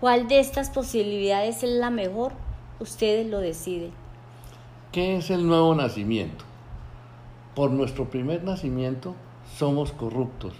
[0.00, 2.32] ¿Cuál de estas posibilidades es la mejor?
[2.78, 3.92] Ustedes lo deciden.
[4.92, 6.44] ¿Qué es el nuevo nacimiento?
[7.54, 9.14] Por nuestro primer nacimiento
[9.56, 10.52] somos corruptos,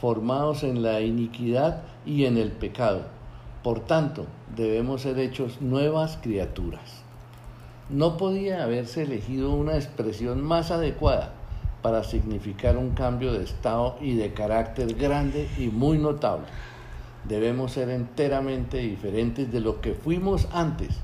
[0.00, 3.02] formados en la iniquidad y en el pecado.
[3.62, 7.02] Por tanto, debemos ser hechos nuevas criaturas.
[7.90, 11.34] No podía haberse elegido una expresión más adecuada
[11.82, 16.46] para significar un cambio de estado y de carácter grande y muy notable.
[17.28, 20.96] Debemos ser enteramente diferentes de lo que fuimos antes,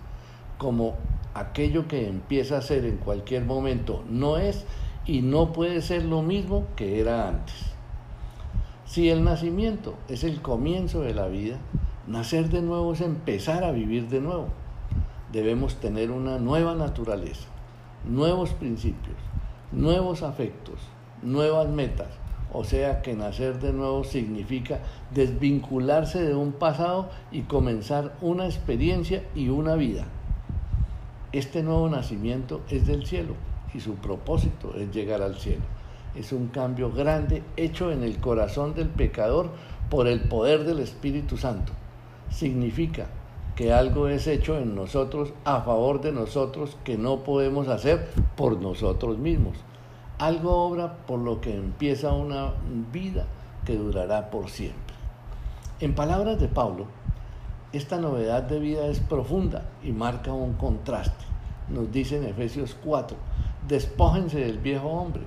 [0.57, 0.95] como
[1.35, 4.65] aquello que empieza a ser en cualquier momento no es
[5.05, 7.76] y no puede ser lo mismo que era antes.
[8.97, 11.59] Si el nacimiento es el comienzo de la vida,
[12.07, 14.47] nacer de nuevo es empezar a vivir de nuevo.
[15.31, 17.47] Debemos tener una nueva naturaleza,
[18.09, 19.19] nuevos principios,
[19.71, 20.81] nuevos afectos,
[21.21, 22.09] nuevas metas.
[22.55, 24.81] O sea que nacer de nuevo significa
[25.13, 30.07] desvincularse de un pasado y comenzar una experiencia y una vida.
[31.33, 33.35] Este nuevo nacimiento es del cielo
[33.75, 35.76] y su propósito es llegar al cielo
[36.17, 39.51] es un cambio grande hecho en el corazón del pecador
[39.91, 41.73] por el poder del Espíritu Santo.
[42.31, 43.07] Significa
[43.55, 48.61] que algo es hecho en nosotros a favor de nosotros que no podemos hacer por
[48.61, 49.57] nosotros mismos.
[50.19, 52.53] Algo obra por lo que empieza una
[52.93, 53.27] vida
[53.65, 54.95] que durará por siempre.
[55.81, 56.87] En palabras de Pablo,
[57.73, 61.25] esta novedad de vida es profunda y marca un contraste.
[61.69, 63.17] Nos dice en Efesios 4,
[63.69, 65.23] despójense del viejo hombre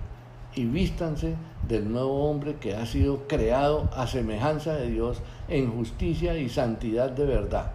[0.60, 1.36] y vístanse
[1.70, 7.12] del nuevo hombre que ha sido creado a semejanza de Dios en justicia y santidad
[7.12, 7.72] de verdad.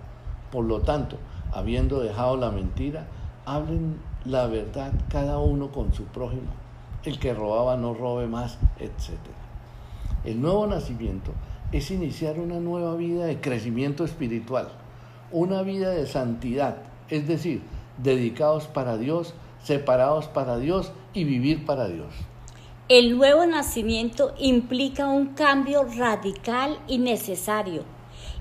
[0.53, 1.17] Por lo tanto,
[1.51, 3.07] habiendo dejado la mentira,
[3.47, 6.53] hablen la verdad cada uno con su prójimo.
[7.05, 9.15] El que robaba no robe más, etc.
[10.27, 11.33] El nuevo nacimiento
[11.73, 14.69] es iniciar una nueva vida de crecimiento espiritual,
[15.33, 16.77] una vida de santidad,
[17.09, 17.63] es decir,
[17.97, 22.13] dedicados para Dios, separados para Dios y vivir para Dios.
[22.91, 27.83] El nuevo nacimiento implica un cambio radical y necesario.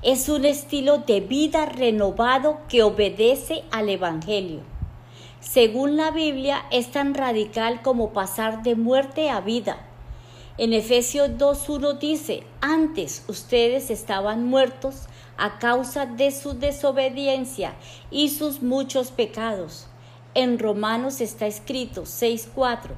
[0.01, 4.59] Es un estilo de vida renovado que obedece al Evangelio.
[5.39, 9.77] Según la Biblia, es tan radical como pasar de muerte a vida.
[10.57, 17.75] En Efesios 2.1 dice, antes ustedes estaban muertos a causa de su desobediencia
[18.11, 19.87] y sus muchos pecados.
[20.35, 22.89] En Romanos está escrito 6.4,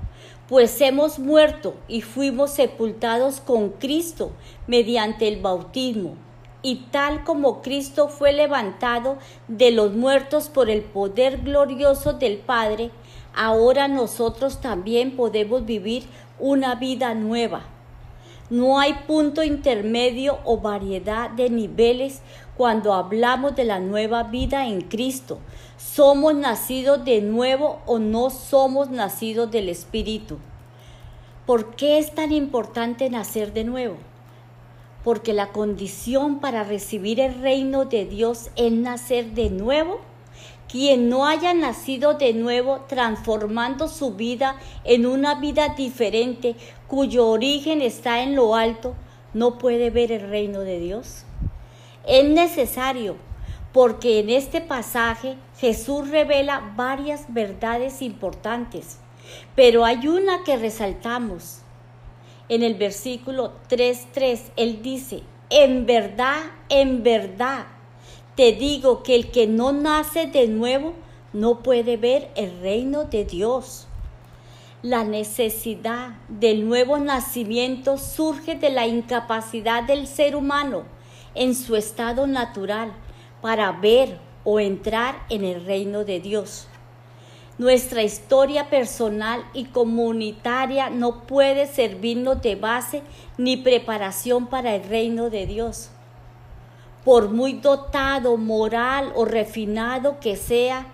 [0.47, 4.31] pues hemos muerto y fuimos sepultados con Cristo
[4.67, 6.15] mediante el bautismo.
[6.61, 12.91] Y tal como Cristo fue levantado de los muertos por el poder glorioso del Padre,
[13.35, 16.05] ahora nosotros también podemos vivir
[16.39, 17.63] una vida nueva.
[18.49, 22.21] No hay punto intermedio o variedad de niveles
[22.57, 25.39] cuando hablamos de la nueva vida en Cristo.
[25.77, 30.37] ¿Somos nacidos de nuevo o no somos nacidos del Espíritu?
[31.45, 33.97] ¿Por qué es tan importante nacer de nuevo?
[35.03, 39.99] Porque la condición para recibir el reino de Dios es nacer de nuevo.
[40.67, 46.55] Quien no haya nacido de nuevo transformando su vida en una vida diferente
[46.87, 48.95] cuyo origen está en lo alto,
[49.33, 51.24] no puede ver el reino de Dios.
[52.07, 53.15] Es necesario
[53.73, 58.99] porque en este pasaje Jesús revela varias verdades importantes,
[59.55, 61.59] pero hay una que resaltamos.
[62.47, 66.37] En el versículo 3.3 Él dice, en verdad,
[66.69, 67.65] en verdad,
[68.35, 70.93] te digo que el que no nace de nuevo
[71.33, 73.87] no puede ver el reino de Dios.
[74.83, 80.94] La necesidad del nuevo nacimiento surge de la incapacidad del ser humano
[81.35, 82.91] en su estado natural
[83.41, 86.67] para ver o entrar en el reino de Dios.
[87.57, 93.03] Nuestra historia personal y comunitaria no puede servirnos de base
[93.37, 95.91] ni preparación para el reino de Dios
[97.05, 100.87] por muy dotado, moral o refinado que sea,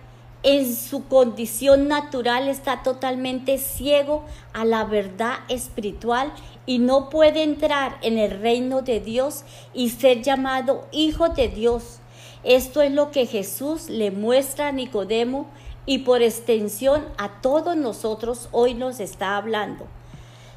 [0.43, 4.23] en su condición natural está totalmente ciego
[4.54, 6.34] a la verdad espiritual
[6.65, 11.99] y no puede entrar en el reino de Dios y ser llamado hijo de Dios.
[12.43, 15.47] Esto es lo que Jesús le muestra a Nicodemo
[15.86, 19.86] y por extensión a todos nosotros hoy nos está hablando.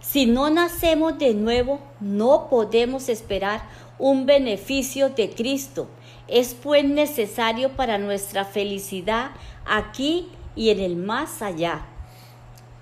[0.00, 3.62] Si no nacemos de nuevo, no podemos esperar
[3.98, 5.88] un beneficio de Cristo.
[6.28, 9.30] Es pues necesario para nuestra felicidad
[9.66, 11.86] aquí y en el más allá.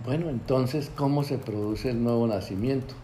[0.04, 2.94] Bueno, entonces, ¿cómo se produce el nuevo nacimiento?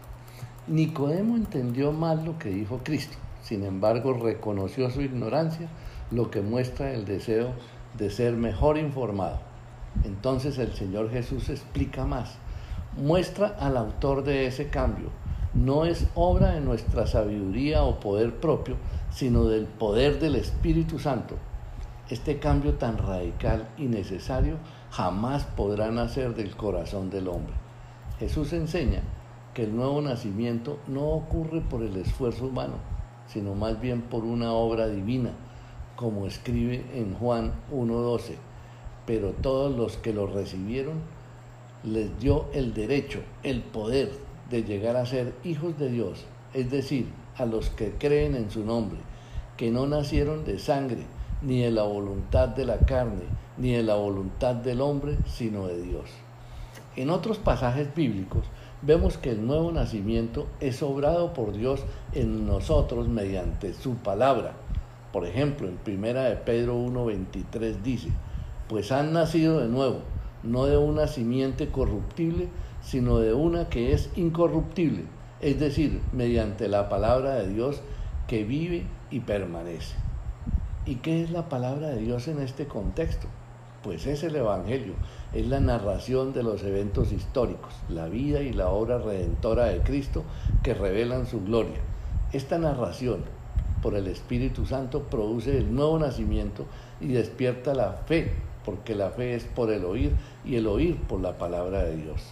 [0.67, 5.69] Nicodemo entendió mal lo que dijo Cristo, sin embargo reconoció su ignorancia,
[6.11, 7.53] lo que muestra el deseo
[7.97, 9.39] de ser mejor informado.
[10.03, 12.35] Entonces el Señor Jesús explica más,
[12.97, 15.09] muestra al autor de ese cambio,
[15.53, 18.75] no es obra de nuestra sabiduría o poder propio,
[19.11, 21.35] sino del poder del Espíritu Santo.
[22.09, 24.57] Este cambio tan radical y necesario
[24.89, 27.53] jamás podrá nacer del corazón del hombre.
[28.17, 29.03] Jesús enseña
[29.53, 32.73] que el nuevo nacimiento no ocurre por el esfuerzo humano,
[33.27, 35.33] sino más bien por una obra divina,
[35.95, 38.37] como escribe en Juan 1.12.
[39.05, 41.01] Pero todos los que lo recibieron
[41.83, 44.11] les dio el derecho, el poder
[44.49, 48.65] de llegar a ser hijos de Dios, es decir, a los que creen en su
[48.65, 48.97] nombre,
[49.57, 51.05] que no nacieron de sangre,
[51.41, 53.23] ni de la voluntad de la carne,
[53.57, 56.09] ni de la voluntad del hombre, sino de Dios.
[56.95, 58.43] En otros pasajes bíblicos
[58.81, 61.81] vemos que el nuevo nacimiento es obrado por Dios
[62.13, 64.53] en nosotros mediante su palabra.
[65.13, 68.09] Por ejemplo, en primera de Pedro 1:23 dice,
[68.67, 69.99] pues han nacido de nuevo,
[70.43, 72.47] no de una simiente corruptible,
[72.81, 75.05] sino de una que es incorruptible,
[75.41, 77.81] es decir, mediante la palabra de Dios
[78.27, 80.08] que vive y permanece.
[80.89, 83.27] ¿Y qué es la palabra de Dios en este contexto?
[83.83, 84.95] Pues es el Evangelio,
[85.35, 90.23] es la narración de los eventos históricos, la vida y la obra redentora de Cristo
[90.63, 91.77] que revelan su gloria.
[92.33, 93.19] Esta narración
[93.83, 96.65] por el Espíritu Santo produce el nuevo nacimiento
[96.99, 98.33] y despierta la fe,
[98.65, 102.23] porque la fe es por el oír y el oír por la palabra de Dios.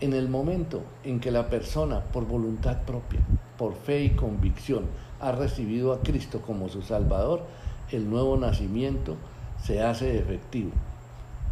[0.00, 3.20] En el momento en que la persona, por voluntad propia,
[3.58, 4.86] por fe y convicción,
[5.22, 7.42] ha recibido a Cristo como su Salvador,
[7.90, 9.16] el nuevo nacimiento
[9.62, 10.72] se hace efectivo.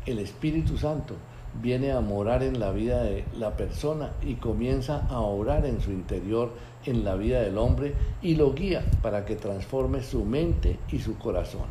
[0.07, 1.15] El Espíritu Santo
[1.63, 5.91] viene a morar en la vida de la persona y comienza a obrar en su
[5.91, 6.53] interior,
[6.85, 11.17] en la vida del hombre, y lo guía para que transforme su mente y su
[11.19, 11.67] corazón.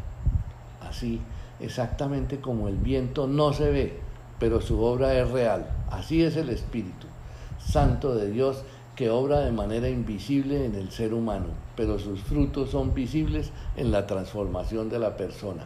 [0.82, 1.22] Así,
[1.60, 4.00] exactamente como el viento no se ve,
[4.40, 5.70] pero su obra es real.
[5.90, 7.08] Así es el Espíritu
[7.60, 8.64] Santo de Dios
[8.96, 11.48] que obra de manera invisible en el ser humano,
[11.80, 15.66] pero sus frutos son visibles en la transformación de la persona.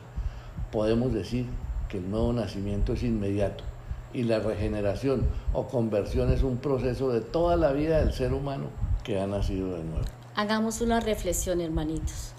[0.71, 1.47] Podemos decir
[1.89, 3.63] que el nuevo nacimiento es inmediato
[4.13, 8.65] y la regeneración o conversión es un proceso de toda la vida del ser humano
[9.03, 10.05] que ha nacido de nuevo.
[10.35, 12.33] Hagamos una reflexión, hermanitos.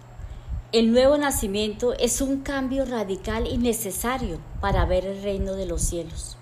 [0.70, 5.82] El nuevo nacimiento es un cambio radical y necesario para ver el reino de los
[5.82, 6.36] cielos.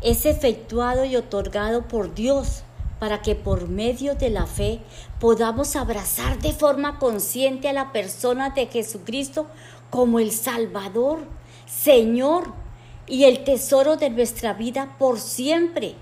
[0.00, 2.64] Es efectuado y otorgado por Dios
[3.00, 4.78] para que por medio de la fe
[5.18, 9.46] podamos abrazar de forma consciente a la persona de Jesucristo
[9.90, 11.26] como el Salvador,
[11.66, 12.52] Señor
[13.08, 15.96] y el tesoro de nuestra vida por siempre.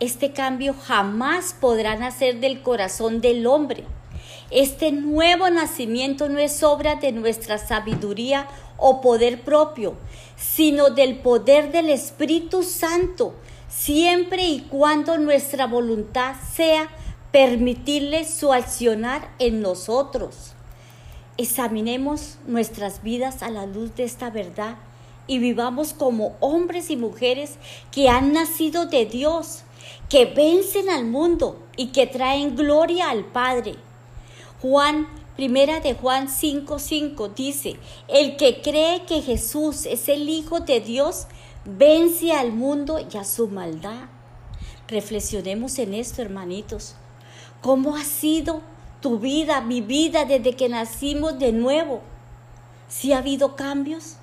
[0.00, 3.84] Este cambio jamás podrá nacer del corazón del hombre
[4.52, 9.94] este nuevo nacimiento no es obra de nuestra sabiduría o poder propio,
[10.36, 13.34] sino del poder del Espíritu Santo,
[13.76, 16.88] siempre y cuando nuestra voluntad sea
[17.32, 20.52] permitirle su accionar en nosotros.
[21.38, 24.76] Examinemos nuestras vidas a la luz de esta verdad
[25.26, 27.54] y vivamos como hombres y mujeres
[27.90, 29.62] que han nacido de Dios,
[30.10, 33.76] que vencen al mundo y que traen gloria al Padre.
[34.60, 37.76] Juan, primera de Juan 5:5 dice,
[38.08, 41.26] el que cree que Jesús es el Hijo de Dios,
[41.64, 44.08] vence al mundo y a su maldad.
[44.88, 46.94] Reflexionemos en esto, hermanitos.
[47.60, 48.60] ¿Cómo ha sido
[49.00, 52.00] tu vida, mi vida, desde que nacimos de nuevo?
[52.88, 54.16] ¿Si ha habido cambios?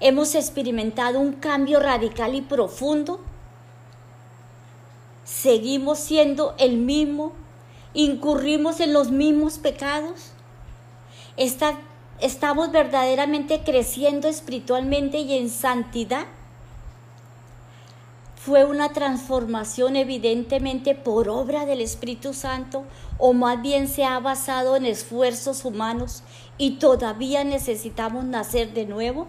[0.00, 3.20] ¿Hemos experimentado un cambio radical y profundo?
[5.24, 7.32] ¿Seguimos siendo el mismo
[7.94, 10.30] incurrimos en los mismos pecados?
[12.20, 16.26] ¿Estamos verdaderamente creciendo espiritualmente y en santidad?
[18.48, 22.84] ¿Fue una transformación evidentemente por obra del Espíritu Santo
[23.18, 26.22] o más bien se ha basado en esfuerzos humanos
[26.56, 29.26] y todavía necesitamos nacer de nuevo?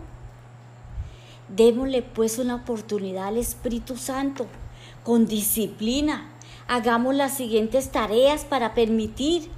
[1.49, 4.45] Démosle pues una oportunidad al Espíritu Santo
[5.03, 6.32] con disciplina,
[6.70, 9.51] hagamos las siguientes tareas para permitir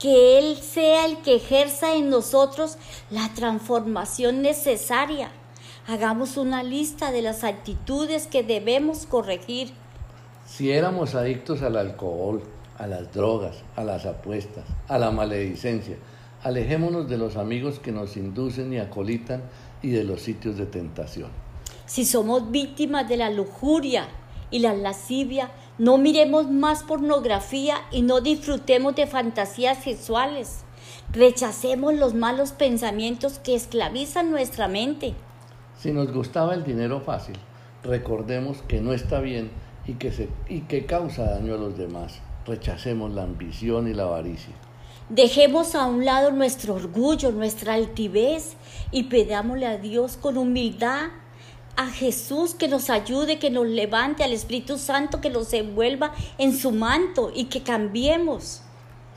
[0.00, 2.78] que Él sea el que ejerza en nosotros
[3.10, 5.30] la transformación necesaria.
[5.86, 9.70] Hagamos una lista de las actitudes que debemos corregir.
[10.46, 12.42] Si éramos adictos al alcohol,
[12.78, 15.96] a las drogas, a las apuestas, a la maledicencia,
[16.42, 19.42] alejémonos de los amigos que nos inducen y acolitan
[19.82, 21.28] y de los sitios de tentación.
[21.84, 24.08] Si somos víctimas de la lujuria
[24.50, 30.60] y la lascivia, no miremos más pornografía y no disfrutemos de fantasías sexuales.
[31.12, 35.14] Rechacemos los malos pensamientos que esclavizan nuestra mente.
[35.84, 37.36] Si nos gustaba el dinero fácil,
[37.82, 39.50] recordemos que no está bien
[39.86, 42.20] y que, se, y que causa daño a los demás.
[42.46, 44.54] Rechacemos la ambición y la avaricia.
[45.10, 48.56] Dejemos a un lado nuestro orgullo, nuestra altivez
[48.92, 51.08] y pedámosle a Dios con humildad
[51.76, 56.56] a Jesús que nos ayude, que nos levante, al Espíritu Santo que nos envuelva en
[56.56, 58.62] su manto y que cambiemos.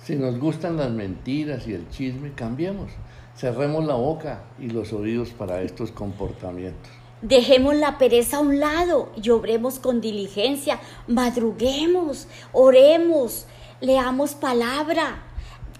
[0.04, 2.92] Si nos gustan las mentiras y el chisme, cambiemos.
[3.38, 6.92] Cerremos la boca y los oídos para estos comportamientos.
[7.22, 10.80] Dejemos la pereza a un lado y obremos con diligencia.
[11.08, 13.46] Madruguemos, oremos,
[13.80, 15.24] leamos palabra,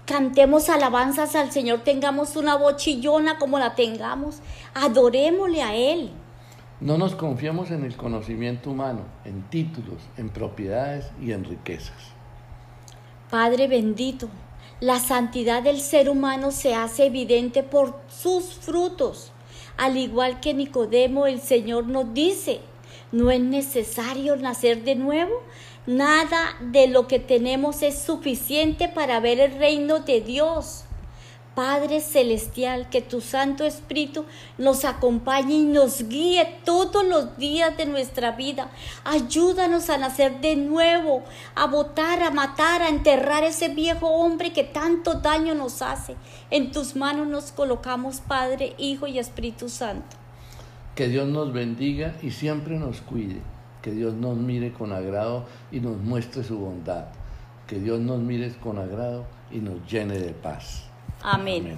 [0.06, 4.38] cantemos alabanzas al Señor, tengamos una bochillona como la tengamos,
[4.74, 6.12] adorémosle a Él.
[6.80, 12.12] No nos confiamos en el conocimiento humano, en títulos, en propiedades y en riquezas.
[13.30, 14.28] Padre bendito,
[14.80, 19.32] la santidad del ser humano se hace evidente por sus frutos.
[19.76, 22.60] Al igual que Nicodemo, el Señor nos dice,
[23.10, 25.32] no es necesario nacer de nuevo.
[25.86, 30.84] Nada de lo que tenemos es suficiente para ver el reino de Dios.
[31.58, 34.24] Padre Celestial, que tu Santo Espíritu
[34.58, 38.70] nos acompañe y nos guíe todos los días de nuestra vida.
[39.02, 41.24] Ayúdanos a nacer de nuevo,
[41.56, 46.14] a votar, a matar, a enterrar ese viejo hombre que tanto daño nos hace.
[46.52, 50.16] En tus manos nos colocamos, Padre, Hijo y Espíritu Santo.
[50.94, 53.42] Que Dios nos bendiga y siempre nos cuide
[53.82, 57.06] que Dios nos mire con agrado y nos muestre su bondad.
[57.66, 60.87] Que Dios nos mire con agrado y nos llene de paz.
[61.22, 61.76] Amén.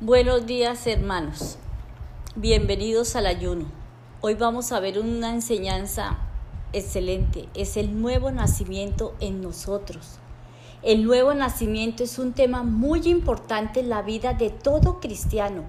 [0.00, 1.58] Buenos días hermanos.
[2.34, 3.66] Bienvenidos al ayuno.
[4.20, 6.18] Hoy vamos a ver una enseñanza
[6.72, 7.48] excelente.
[7.54, 10.18] Es el nuevo nacimiento en nosotros.
[10.82, 15.62] El nuevo nacimiento es un tema muy importante en la vida de todo cristiano,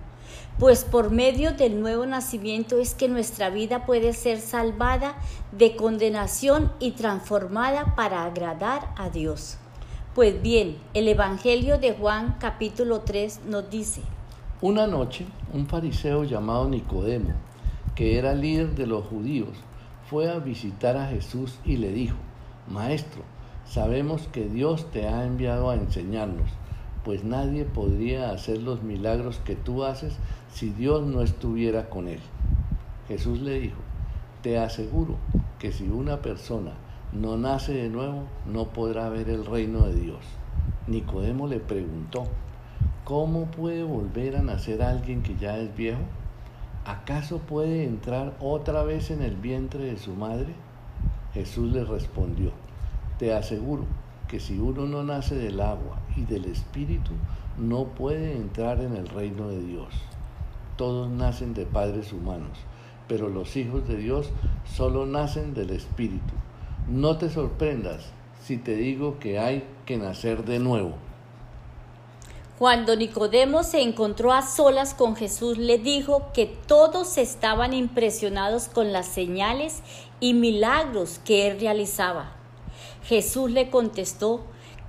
[0.58, 5.16] pues por medio del nuevo nacimiento es que nuestra vida puede ser salvada
[5.52, 9.60] de condenación y transformada para agradar a Dios.
[10.14, 14.01] Pues bien, el Evangelio de Juan capítulo 3 nos dice,
[14.59, 17.34] Una noche, un fariseo llamado Nicodemo,
[17.95, 19.57] que era líder de los judíos,
[20.09, 22.18] fue a visitar a Jesús y le dijo,
[22.68, 23.24] Maestro,
[23.72, 26.49] Sabemos que Dios te ha enviado a enseñarnos,
[27.05, 30.18] pues nadie podría hacer los milagros que tú haces
[30.51, 32.20] si Dios no estuviera con él.
[33.07, 33.78] Jesús le dijo,
[34.41, 35.16] te aseguro
[35.57, 36.74] que si una persona
[37.14, 40.20] no nace de nuevo, no podrá ver el reino de Dios.
[40.88, 42.24] Nicodemo le preguntó,
[43.03, 45.99] ¿cómo puede volver a nacer alguien que ya es viejo?
[46.86, 50.55] ¿Acaso puede entrar otra vez en el vientre de su madre?
[51.34, 52.51] Jesús le respondió,
[53.20, 53.86] te aseguro
[54.30, 57.12] que si uno no nace del agua y del espíritu,
[57.57, 59.93] no puede entrar en el reino de Dios.
[60.78, 62.57] Todos nacen de padres humanos,
[63.09, 64.32] pero los hijos de Dios
[64.64, 66.34] solo nacen del espíritu.
[66.88, 68.06] No te sorprendas
[68.44, 70.94] si te digo que hay que nacer de nuevo.
[72.58, 78.94] Cuando Nicodemo se encontró a solas con Jesús, le dijo que todos estaban impresionados con
[78.94, 79.82] las señales
[80.20, 82.34] y milagros que él realizaba.
[83.04, 84.42] Jesús le contestó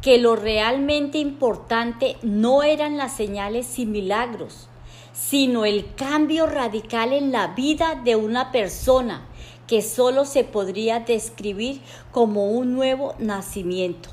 [0.02, 4.68] que lo realmente importante no eran las señales y milagros,
[5.14, 9.28] sino el cambio radical en la vida de una persona
[9.66, 14.10] que solo se podría describir como un nuevo nacimiento.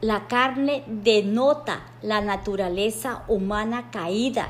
[0.00, 4.48] La carne denota la naturaleza humana caída,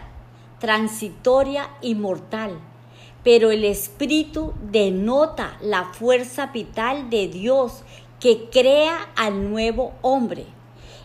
[0.61, 2.61] transitoria y mortal,
[3.25, 7.83] pero el espíritu denota la fuerza vital de Dios
[8.21, 10.47] que crea al nuevo hombre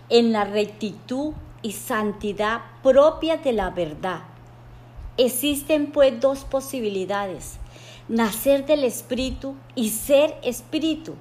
[0.10, 4.22] en la rectitud y santidad propia de la verdad.
[5.18, 7.58] Existen pues dos posibilidades,
[8.08, 11.16] nacer del Espíritu y ser Espíritu,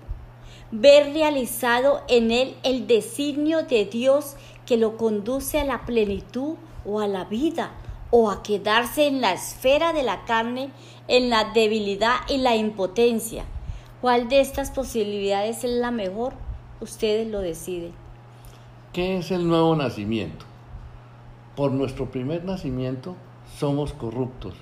[0.70, 7.01] ver realizado en él el designio de Dios que lo conduce a la plenitud o
[7.01, 7.72] a la vida,
[8.11, 10.70] o a quedarse en la esfera de la carne,
[11.09, 13.45] en la debilidad y la impotencia
[14.05, 16.35] ¿Cuál de estas posibilidades es la mejor?
[16.82, 17.93] Ustedes lo deciden.
[18.93, 20.45] ¿Qué es el nuevo nacimiento?
[21.57, 23.16] Por nuestro primer nacimiento
[23.57, 24.53] somos corruptos,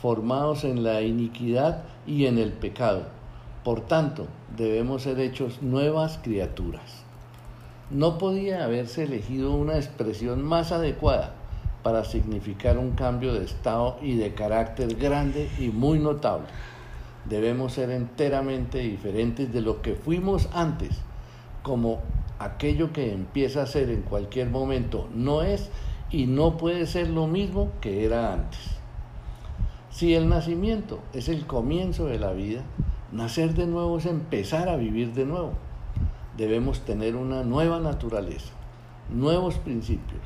[0.00, 3.06] formados en la iniquidad y en el pecado.
[3.64, 4.26] Por tanto,
[4.56, 7.04] debemos ser hechos nuevas criaturas.
[7.90, 11.34] No podía haberse elegido una expresión más adecuada
[11.82, 16.48] para significar un cambio de estado y de carácter grande y muy notable
[17.28, 20.90] debemos ser enteramente diferentes de lo que fuimos antes,
[21.62, 22.00] como
[22.38, 25.70] aquello que empieza a ser en cualquier momento no es
[26.10, 28.77] y no puede ser lo mismo que era antes.
[29.98, 32.62] Si el nacimiento es el comienzo de la vida,
[33.10, 35.54] nacer de nuevo es empezar a vivir de nuevo.
[36.36, 38.52] Debemos tener una nueva naturaleza,
[39.10, 40.20] nuevos principios,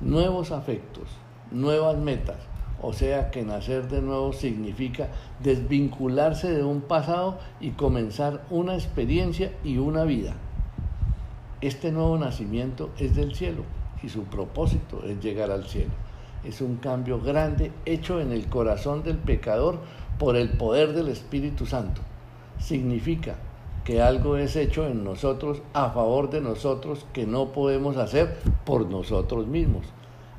[0.00, 1.04] nuevos afectos,
[1.52, 2.38] nuevas metas,
[2.82, 5.10] o sea que nacer de nuevo significa
[5.40, 10.34] desvincularse de un pasado y comenzar una experiencia y una vida.
[11.60, 13.62] Este nuevo nacimiento es del cielo
[14.02, 15.92] y su propósito es llegar al cielo.
[16.44, 19.78] Es un cambio grande hecho en el corazón del pecador
[20.18, 22.02] por el poder del Espíritu Santo.
[22.58, 23.36] Significa
[23.84, 28.88] que algo es hecho en nosotros a favor de nosotros que no podemos hacer por
[28.88, 29.86] nosotros mismos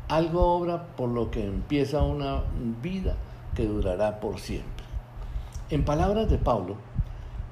[0.08, 2.43] algo obra por lo que empieza una
[2.82, 3.16] vida
[3.56, 4.86] que durará por siempre.
[5.70, 6.76] En palabras de Pablo,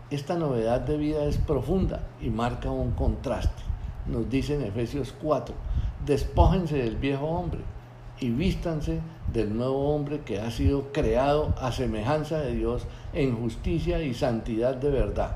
[0.10, 3.64] esta novedad de vida es profunda y marca un contraste.
[4.06, 5.56] Nos dice en Efesios 4,
[6.06, 7.62] despójense del viejo hombre
[8.22, 9.02] y vístanse
[9.34, 14.76] del nuevo hombre que ha sido creado a semejanza de Dios en justicia y santidad
[14.76, 15.36] de verdad.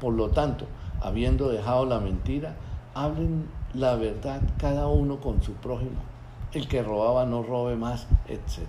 [0.00, 0.64] Por lo tanto,
[1.02, 2.54] habiendo dejado la mentira,
[2.94, 6.10] hablen la verdad cada uno con su prójimo
[6.52, 8.66] el que robaba no robe más, etc.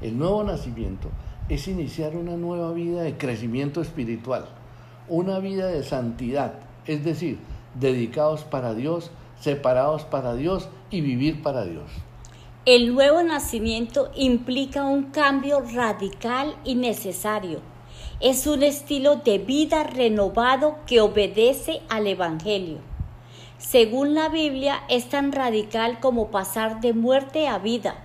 [0.00, 1.08] El nuevo nacimiento
[1.48, 4.46] es iniciar una nueva vida de crecimiento espiritual,
[5.08, 6.54] una vida de santidad,
[6.86, 7.38] es decir,
[7.74, 11.90] dedicados para Dios, separados para Dios y vivir para Dios.
[12.70, 17.62] El nuevo nacimiento implica un cambio radical y necesario.
[18.20, 22.80] Es un estilo de vida renovado que obedece al Evangelio.
[23.56, 28.04] Según la Biblia, es tan radical como pasar de muerte a vida.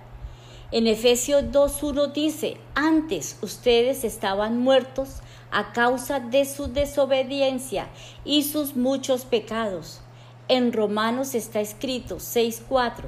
[0.72, 7.88] En Efesios 2.1 dice, antes ustedes estaban muertos a causa de su desobediencia
[8.24, 10.00] y sus muchos pecados.
[10.46, 13.04] En Romanos está escrito 6.4,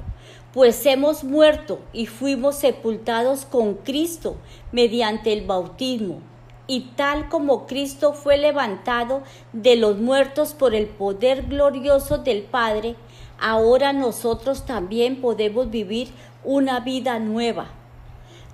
[0.57, 4.37] pues hemos muerto y fuimos sepultados con Cristo
[4.71, 6.19] mediante el bautismo
[6.65, 9.21] y tal como Cristo fue levantado
[9.53, 12.95] de los muertos por el poder glorioso del Padre,
[13.39, 16.07] ahora nosotros también podemos vivir
[16.43, 17.67] una vida nueva.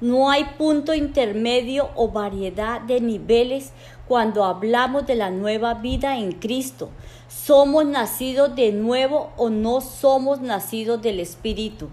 [0.01, 3.71] No hay punto intermedio o variedad de niveles
[4.07, 6.89] cuando hablamos de la nueva vida en Cristo.
[7.27, 11.89] Somos nacidos de nuevo o no somos nacidos del Espíritu.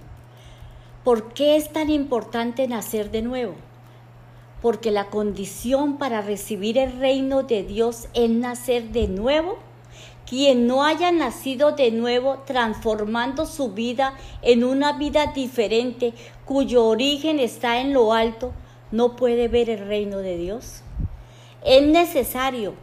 [1.04, 3.54] ¿Por qué es tan importante nacer de nuevo?
[4.62, 9.58] porque la condición para recibir el reino de Dios es nacer de nuevo.
[10.28, 16.12] Quien no haya nacido de nuevo, transformando su vida en una vida diferente,
[16.44, 18.52] cuyo origen está en lo alto,
[18.92, 20.82] no puede ver el reino de Dios.
[21.64, 22.74] Es necesario,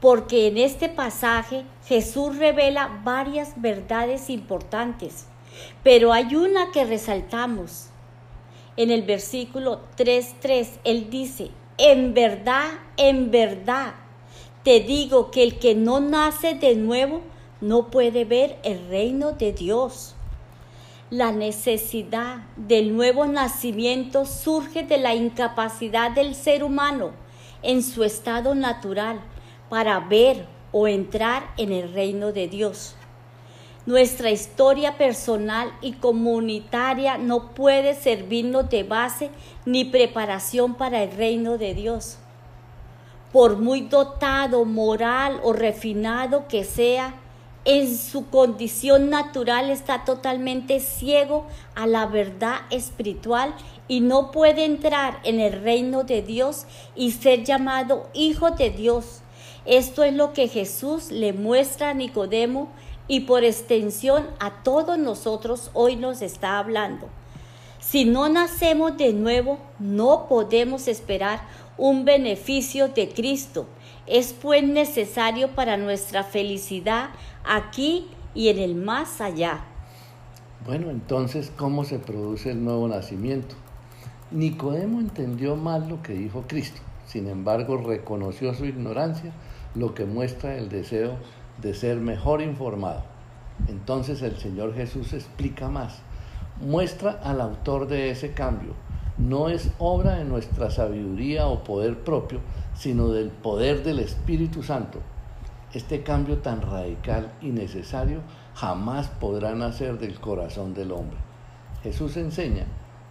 [0.00, 5.26] porque en este pasaje Jesús revela varias verdades importantes,
[5.82, 7.90] pero hay una que resaltamos
[8.76, 13.94] en el versículo 3.3, él dice, en verdad, en verdad,
[14.62, 17.20] te digo que el que no nace de nuevo
[17.60, 20.14] no puede ver el reino de Dios.
[21.10, 27.10] La necesidad del nuevo nacimiento surge de la incapacidad del ser humano
[27.62, 29.20] en su estado natural
[29.68, 32.96] para ver o entrar en el reino de Dios.
[33.86, 39.30] Nuestra historia personal y comunitaria no puede servirnos de base
[39.64, 42.18] ni preparación para el reino de Dios.
[43.32, 47.14] Por muy dotado, moral o refinado que sea,
[47.72, 51.46] en su condición natural está totalmente ciego
[51.76, 53.54] a la verdad espiritual
[53.86, 56.66] y no puede entrar en el reino de Dios
[56.96, 59.20] y ser llamado hijo de Dios.
[59.66, 62.72] Esto es lo que Jesús le muestra a Nicodemo
[63.06, 67.08] y por extensión a todos nosotros hoy nos está hablando.
[67.78, 71.42] Si no nacemos de nuevo, no podemos esperar
[71.78, 73.68] un beneficio de Cristo.
[74.06, 77.10] Es pues necesario para nuestra felicidad
[77.44, 79.64] aquí y en el más allá.
[80.66, 83.54] Bueno, entonces, ¿cómo se produce el nuevo nacimiento?
[84.30, 89.32] Nicodemo entendió mal lo que dijo Cristo, sin embargo reconoció su ignorancia,
[89.74, 91.16] lo que muestra el deseo
[91.60, 93.02] de ser mejor informado.
[93.68, 96.02] Entonces el Señor Jesús explica más.
[96.60, 98.74] Muestra al autor de ese cambio.
[99.18, 102.40] No es obra de nuestra sabiduría o poder propio,
[102.80, 105.00] sino del poder del Espíritu Santo.
[105.74, 108.22] Este cambio tan radical y necesario
[108.54, 111.18] jamás podrá nacer del corazón del hombre.
[111.82, 112.64] Jesús enseña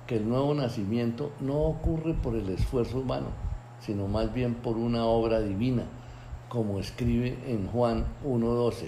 [0.08, 3.28] que el nuevo nacimiento no ocurre por el esfuerzo humano,
[3.80, 5.84] sino más bien por una obra divina
[6.48, 8.88] como escribe en Juan 1.12,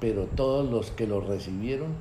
[0.00, 1.94] pero todos los que lo recibieron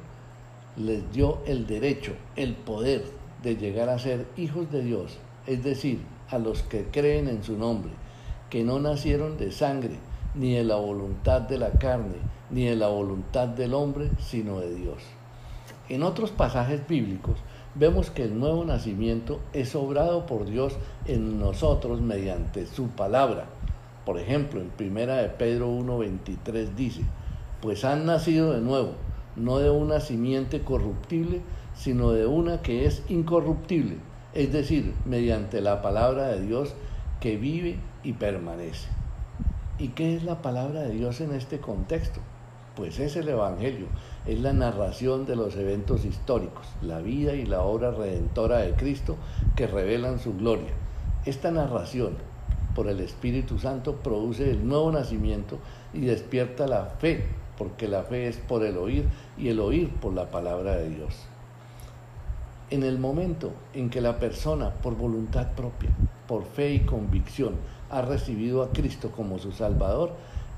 [0.77, 3.05] les dio el derecho, el poder
[3.43, 5.99] de llegar a ser hijos de Dios, es decir,
[6.31, 7.91] a los que creen en su nombre,
[8.49, 9.97] que no nacieron de sangre,
[10.35, 12.15] ni de la voluntad de la carne,
[12.49, 15.03] ni de la voluntad del hombre, sino de Dios.
[15.87, 17.37] En otros pasajes bíblicos
[17.75, 20.73] vemos que el nuevo nacimiento es obrado por Dios
[21.05, 23.47] en nosotros mediante su palabra
[24.09, 27.01] por ejemplo, en primera de Pedro 1.23 dice,
[27.61, 28.93] pues han nacido de nuevo,
[29.35, 31.41] no de una simiente corruptible,
[31.75, 33.97] sino de una que es incorruptible,
[34.33, 36.73] es decir, mediante la palabra de Dios
[37.19, 38.87] que vive y permanece.
[39.79, 42.19] ¿Y qué es la palabra de Dios en este contexto?
[42.75, 43.87] Pues es el Evangelio,
[44.25, 49.17] es la narración de los eventos históricos, la vida y la obra redentora de Cristo
[49.55, 50.71] que revelan su gloria.
[51.25, 52.17] Esta narración
[52.75, 55.57] por el Espíritu Santo produce el nuevo nacimiento
[55.93, 57.25] y despierta la fe,
[57.57, 59.05] porque la fe es por el oír
[59.37, 61.28] y el oír por la palabra de Dios.
[62.71, 65.89] En el momento en que la persona, por voluntad propia,
[66.27, 67.55] por fe y convicción,
[67.89, 70.11] ha recibido a Cristo como su Salvador,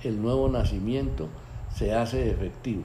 [0.03, 1.29] el nuevo nacimiento
[1.73, 2.83] se hace efectivo.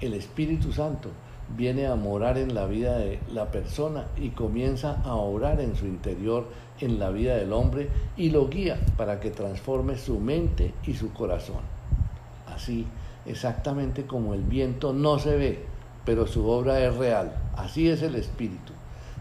[0.00, 1.10] El Espíritu Santo
[1.56, 5.86] viene a morar en la vida de la persona y comienza a obrar en su
[5.86, 6.46] interior,
[6.80, 11.12] en la vida del hombre, y lo guía para que transforme su mente y su
[11.12, 11.60] corazón.
[12.52, 12.88] Así,
[13.24, 15.71] exactamente como el viento no se ve,
[16.04, 17.34] pero su obra es real.
[17.56, 18.72] Así es el Espíritu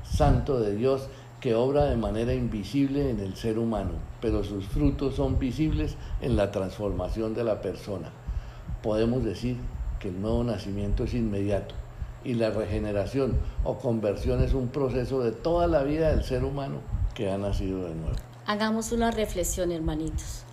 [0.03, 1.07] Santo de Dios
[1.39, 6.35] que obra de manera invisible en el ser humano, pero sus frutos son visibles en
[6.35, 8.09] la transformación de la persona.
[8.83, 9.57] Podemos decir
[9.99, 11.73] que el nuevo nacimiento es inmediato
[12.23, 16.77] y la regeneración o conversión es un proceso de toda la vida del ser humano
[17.15, 18.15] que ha nacido de nuevo.
[18.45, 20.43] Hagamos una reflexión, hermanitos.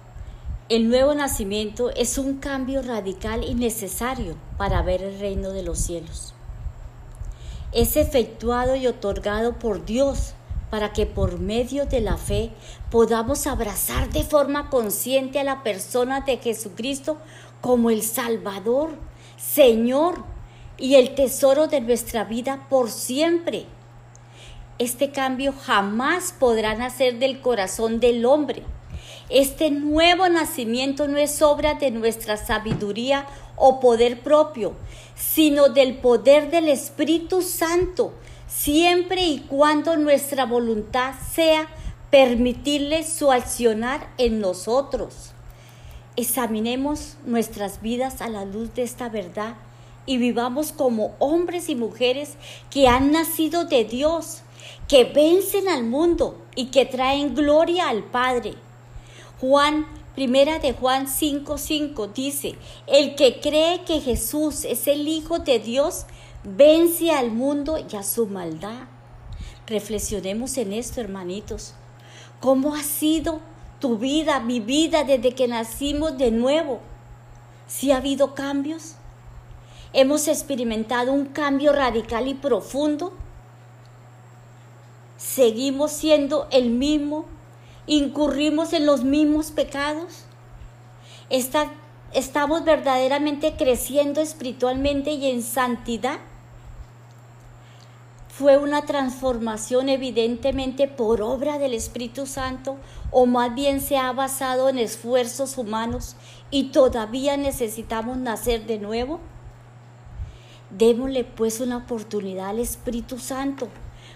[0.69, 5.79] El nuevo nacimiento es un cambio radical y necesario para ver el reino de los
[5.79, 6.35] cielos.
[7.73, 10.35] Es efectuado y otorgado por Dios
[10.69, 12.51] para que por medio de la fe
[12.91, 17.17] podamos abrazar de forma consciente a la persona de Jesucristo
[17.63, 18.91] como el Salvador,
[19.39, 20.23] Señor
[20.77, 23.65] y el tesoro de nuestra vida por siempre.
[24.79, 28.65] Este cambio jamás podrá nacer del corazón del hombre.
[29.31, 33.27] Este nuevo nacimiento no es obra de nuestra sabiduría
[33.57, 34.75] o poder propio,
[35.15, 38.13] sino del poder del Espíritu Santo
[38.49, 41.69] siempre y cuando nuestra voluntad sea
[42.11, 45.33] permitirle su accionar en nosotros.
[46.17, 49.57] Examinemos nuestras vidas a la luz de esta verdad
[50.07, 52.35] y vivamos como hombres y mujeres
[52.71, 54.41] que han nacido de Dios,
[54.89, 58.55] que vencen al mundo y que traen gloria al Padre.
[59.41, 59.87] Juan
[60.19, 62.57] Primera de Juan 5:5 dice,
[62.89, 66.07] el que cree que Jesús es el Hijo de Dios,
[66.43, 68.89] vence al mundo y a su maldad.
[69.69, 71.75] Reflexionemos en esto, hermanitos.
[72.41, 73.39] ¿Cómo ha sido
[73.79, 76.81] tu vida, mi vida, desde que nacimos de nuevo?
[77.69, 78.97] ¿Si ha habido cambios?
[79.93, 83.13] ¿Hemos experimentado un cambio radical y profundo?
[85.17, 87.38] ¿Seguimos siendo el mismo?
[87.89, 90.25] ¿Incurrimos en los mismos pecados?
[91.29, 96.21] ¿Estamos verdaderamente creciendo espiritualmente y en santidad?
[98.39, 102.77] fue una transformación evidentemente por obra del Espíritu Santo
[103.11, 106.15] o más bien se ha basado en esfuerzos humanos
[106.53, 109.19] y todavía necesitamos nacer de nuevo?
[110.71, 113.67] Démosle pues una oportunidad al Espíritu Santo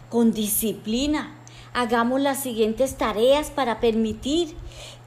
[0.09, 1.42] con disciplina.
[1.75, 4.55] Hagamos las siguientes tareas para permitir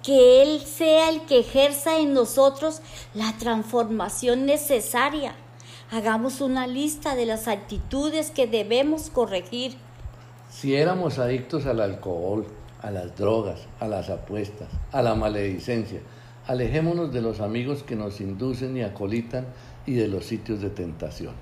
[0.03, 2.81] que Él sea el que ejerza en nosotros
[3.13, 5.35] la transformación necesaria
[5.91, 9.75] Hagamos una lista de las actitudes que debemos corregir.
[10.49, 12.47] Si éramos adictos al alcohol,
[12.81, 15.99] a las drogas, a las apuestas, a la maledicencia,
[16.47, 19.45] alejémonos de los amigos que nos inducen y acolitan
[19.85, 21.35] y de los sitios de tentación.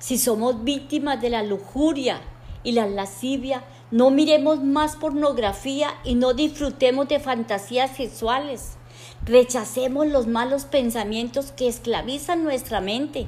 [0.00, 2.20] Si somos víctimas de la lujuria
[2.64, 8.76] y la lascivia, no miremos más pornografía y no disfrutemos de fantasías sexuales.
[9.24, 13.26] Rechacemos los malos pensamientos que esclavizan nuestra mente.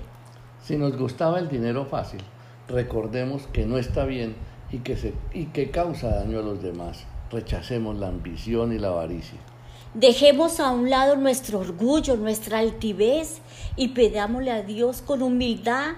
[0.64, 2.20] Si nos gustaba el dinero fácil,
[2.66, 4.34] recordemos que no está bien
[4.72, 7.05] y que, se, y que causa daño a los demás.
[7.30, 9.39] Rechacemos la ambición y la avaricia.
[9.95, 13.41] Dejemos a un lado nuestro orgullo, nuestra altivez
[13.76, 15.93] y pedámosle a Dios con humildad,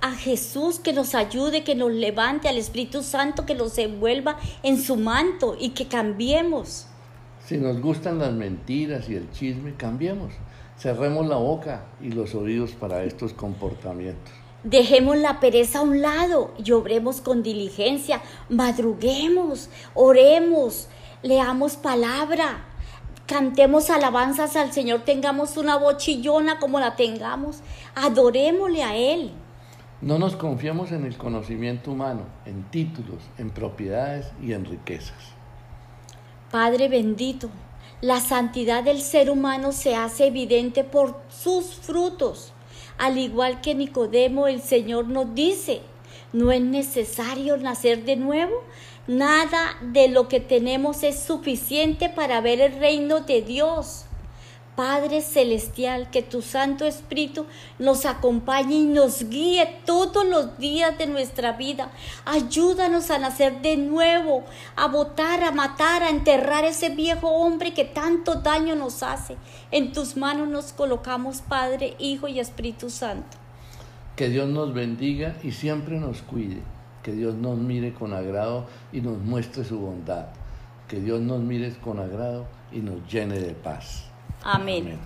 [0.00, 4.80] a Jesús que nos ayude, que nos levante, al Espíritu Santo que nos envuelva en
[4.80, 6.86] su manto y que cambiemos.
[7.46, 10.32] Si nos gustan las mentiras y el chisme, cambiemos.
[10.78, 14.32] Cerremos la boca y los oídos para estos comportamientos.
[14.64, 20.88] Dejemos la pereza a un lado y obremos con diligencia, madruguemos, oremos,
[21.22, 22.64] leamos palabra,
[23.26, 27.58] cantemos alabanzas al Señor, tengamos una bochillona como la tengamos,
[27.94, 29.32] adorémosle a Él.
[30.02, 35.32] No nos confiemos en el conocimiento humano, en títulos, en propiedades y en riquezas.
[36.50, 37.48] Padre bendito,
[38.02, 42.52] la santidad del ser humano se hace evidente por sus frutos.
[42.98, 45.80] Al igual que Nicodemo, el Señor nos dice,
[46.32, 48.64] no es necesario nacer de nuevo.
[49.06, 54.05] Nada de lo que tenemos es suficiente para ver el reino de Dios.
[54.76, 57.46] Padre Celestial, que tu Santo Espíritu
[57.78, 61.90] nos acompañe y nos guíe todos los días de nuestra vida.
[62.26, 64.44] Ayúdanos a nacer de nuevo,
[64.76, 69.36] a votar, a matar, a enterrar ese viejo hombre que tanto daño nos hace.
[69.70, 73.38] En tus manos nos colocamos, Padre, Hijo y Espíritu Santo.
[74.14, 76.60] Que Dios nos bendiga y siempre nos cuide.
[77.02, 80.26] Que Dios nos mire con agrado y nos muestre su bondad.
[80.86, 84.10] Que Dios nos mire con agrado y nos llene de paz.
[84.48, 85.00] Amén.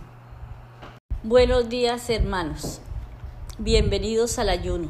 [1.22, 2.82] Buenos días hermanos.
[3.56, 4.88] Bienvenidos al ayuno.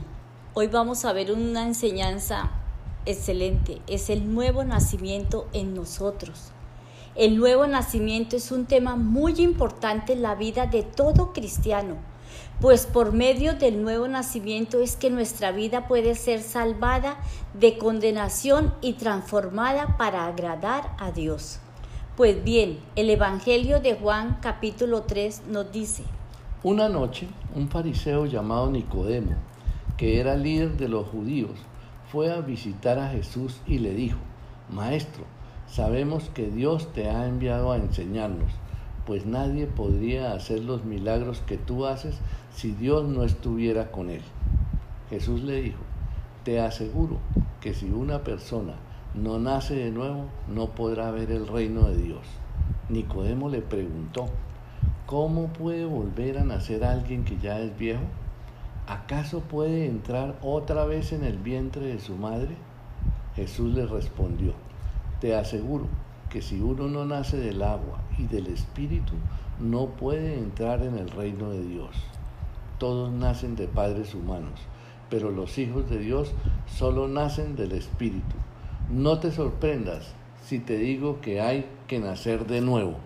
[0.54, 2.50] Hoy vamos a ver una enseñanza
[3.06, 3.80] excelente.
[3.86, 6.50] Es el nuevo nacimiento en nosotros.
[7.14, 11.94] El nuevo nacimiento es un tema muy importante en la vida de todo cristiano,
[12.60, 17.20] pues por medio del nuevo nacimiento es que nuestra vida puede ser salvada
[17.54, 21.60] de condenación y transformada para agradar a Dios.
[22.20, 26.02] Pues bien, el Evangelio de Juan capítulo 3 nos dice,
[26.62, 29.36] Una noche, un fariseo llamado Nicodemo,
[29.96, 31.52] que era líder de los judíos,
[32.12, 34.18] fue a visitar a Jesús y le dijo,
[34.68, 35.24] Maestro,
[35.66, 38.52] sabemos que Dios te ha enviado a enseñarnos
[39.06, 42.18] pues nadie podría hacer los milagros que tú haces
[42.54, 44.20] si Dios no estuviera con él.
[45.08, 45.80] Jesús le dijo,
[46.44, 47.16] te aseguro
[47.62, 48.74] que si una persona
[49.14, 52.22] no nace de nuevo, no podrá ver el reino de Dios.
[52.88, 54.26] Nicodemo le preguntó,
[55.06, 58.02] ¿cómo puede volver a nacer alguien que ya es viejo?
[58.86, 62.56] ¿Acaso puede entrar otra vez en el vientre de su madre?
[63.34, 64.54] Jesús le respondió,
[65.20, 65.86] te aseguro
[66.28, 69.14] que si uno no nace del agua y del espíritu,
[69.58, 71.90] no puede entrar en el reino de Dios.
[72.78, 74.60] Todos nacen de padres humanos,
[75.10, 76.32] pero los hijos de Dios
[76.66, 78.36] solo nacen del espíritu.
[78.90, 80.04] No te sorprendas
[80.44, 82.96] si te digo que hay que nacer de nuevo.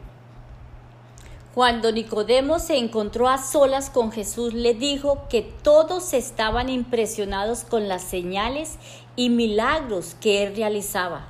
[1.54, 7.86] Cuando Nicodemo se encontró a solas con Jesús, le dijo que todos estaban impresionados con
[7.86, 8.78] las señales
[9.14, 11.28] y milagros que él realizaba.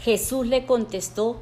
[0.00, 1.36] Jesús le contestó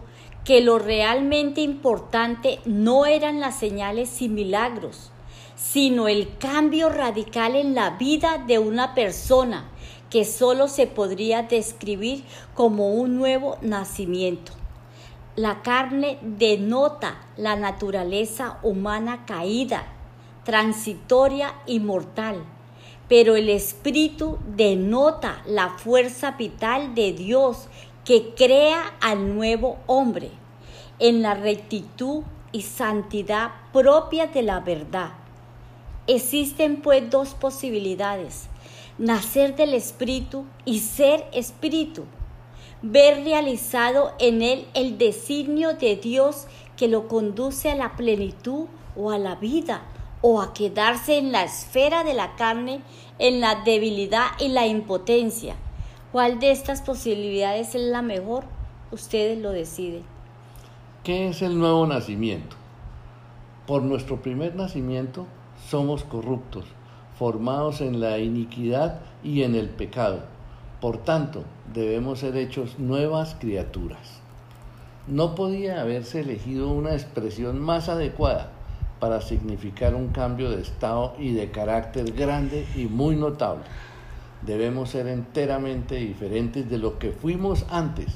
[0.45, 5.13] que lo realmente importante no eran las señales y milagros,
[5.55, 9.72] sino el cambio radical en la vida de una persona
[10.13, 14.53] que solo se podría describir como un nuevo nacimiento.
[15.37, 19.87] La carne denota la naturaleza humana caída,
[20.45, 22.45] transitoria y mortal,
[23.09, 27.69] pero el espíritu denota la fuerza vital de Dios
[28.05, 30.31] que crea al nuevo hombre
[30.99, 35.13] en la rectitud y santidad propia de la verdad.
[36.07, 38.51] Existen pues dos posibilidades,
[38.99, 42.05] nacer del Espíritu y ser Espíritu,
[42.83, 48.67] ver realizado en él el designio de Dios que lo conduce a la plenitud
[48.97, 49.83] o a la vida,
[50.21, 52.81] o a quedarse en la esfera de la carne,
[53.19, 55.57] en la debilidad y la impotencia
[56.13, 58.45] ¿Cuál de estas posibilidades es la mejor?
[58.91, 60.03] Ustedes lo deciden.
[61.05, 62.55] ¿Qué es el nuevo nacimiento?
[63.67, 65.27] Por nuestro primer nacimiento
[65.71, 66.67] somos corruptos,
[67.23, 70.25] formados en la iniquidad y en el pecado.
[70.81, 74.21] Por tanto, debemos ser hechos nuevas criaturas.
[75.07, 78.51] No podía haberse elegido una expresión más adecuada
[78.99, 83.67] para significar un cambio de estado y de carácter grande y muy notable
[84.45, 88.09] debemos ser enteramente diferentes de lo que fuimos antes,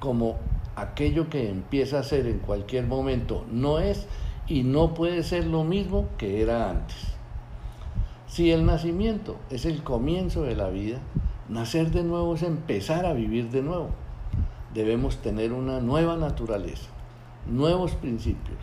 [0.00, 0.34] como
[0.74, 4.08] aquello que empieza a ser en cualquier momento no es
[4.48, 7.11] y no puede ser lo mismo que era antes.
[8.32, 11.00] Si el nacimiento es el comienzo de la vida,
[11.50, 13.90] nacer de nuevo es empezar a vivir de nuevo.
[14.72, 16.88] Debemos tener una nueva naturaleza,
[17.46, 18.56] nuevos principios,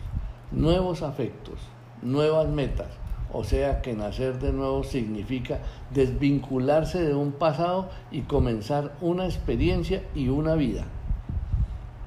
[0.50, 1.60] nuevos afectos,
[2.02, 2.88] nuevas metas,
[3.32, 5.60] o sea que nacer de nuevo significa
[5.94, 10.86] desvincularse de un pasado y comenzar una experiencia y una vida.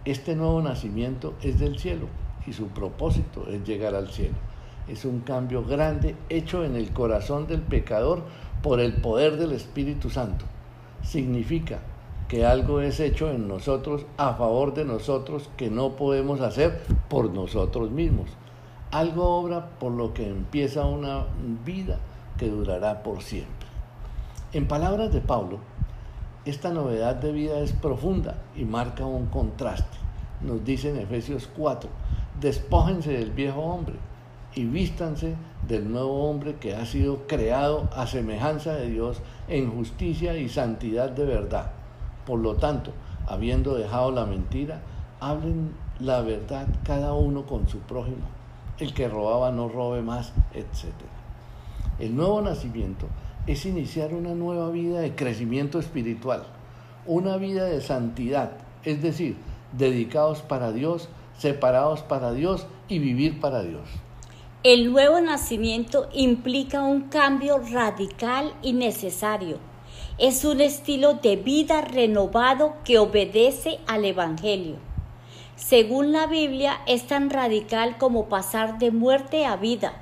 [0.03, 2.07] Este nuevo nacimiento es del cielo
[2.45, 4.35] y su propósito es llegar al cielo.
[4.87, 8.23] Es un cambio grande hecho en el corazón del pecador
[8.61, 10.45] por el poder del Espíritu Santo.
[11.03, 11.79] Significa
[12.27, 17.29] que algo es hecho en nosotros a favor de nosotros que no podemos hacer por
[17.29, 18.29] nosotros mismos
[18.93, 21.25] algo obra por lo que empieza una
[21.65, 21.97] vida
[22.37, 23.67] que durará por siempre.
[24.53, 25.57] En palabras de Pablo,
[26.45, 29.97] esta novedad de vida es profunda y marca un contraste.
[30.41, 31.89] Nos dice en Efesios 4,
[32.39, 33.95] despójense del viejo hombre
[34.55, 35.35] y vístanse
[35.67, 41.09] del nuevo hombre que ha sido creado a semejanza de Dios en justicia y santidad
[41.09, 41.71] de verdad.
[42.25, 42.91] Por lo tanto,
[43.27, 44.81] habiendo dejado la mentira,
[45.19, 48.43] hablen la verdad cada uno con su prójimo
[48.79, 50.93] el que robaba no robe más, etc.
[51.99, 53.07] El nuevo nacimiento
[53.45, 56.43] es iniciar una nueva vida de crecimiento espiritual,
[57.05, 58.51] una vida de santidad,
[58.83, 59.37] es decir,
[59.77, 63.87] dedicados para Dios, separados para Dios y vivir para Dios.
[64.63, 69.57] El nuevo nacimiento implica un cambio radical y necesario.
[70.17, 74.77] Es un estilo de vida renovado que obedece al Evangelio.
[75.57, 80.01] Según la Biblia, es tan radical como pasar de muerte a vida.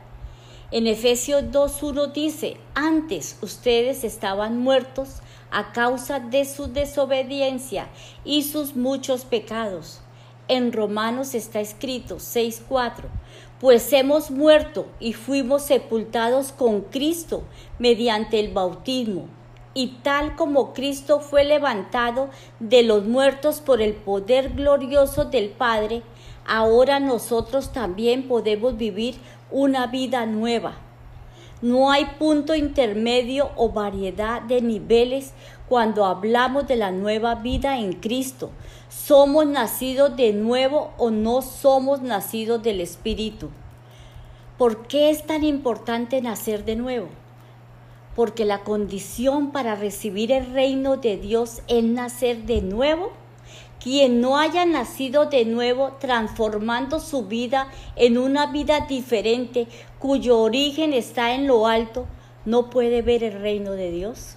[0.70, 7.88] En Efesios 2.1 dice, antes ustedes estaban muertos a causa de su desobediencia
[8.24, 10.02] y sus muchos pecados.
[10.48, 13.06] En Romanos está escrito 6.4,
[13.62, 17.44] pues hemos muerto y fuimos sepultados con Cristo
[17.78, 19.28] mediante el bautismo.
[19.76, 26.02] Y tal como Cristo fue levantado de los muertos por el poder glorioso del Padre,
[26.48, 29.16] ahora nosotros también podemos vivir
[29.52, 30.80] una vida nueva.
[31.62, 35.34] No hay punto intermedio o variedad de niveles
[35.70, 38.50] cuando hablamos de la nueva vida en Cristo.
[38.92, 43.50] Somos nacidos de nuevo o no somos nacidos del Espíritu.
[44.58, 47.08] ¿Por qué es tan importante nacer de nuevo?
[48.18, 53.14] Porque la condición para recibir el reino de Dios es nacer de nuevo
[53.82, 59.68] quien no haya nacido de nuevo, transformando su vida en una vida diferente,
[60.00, 62.06] cuyo origen está en lo alto,
[62.46, 64.36] no puede ver el reino de Dios.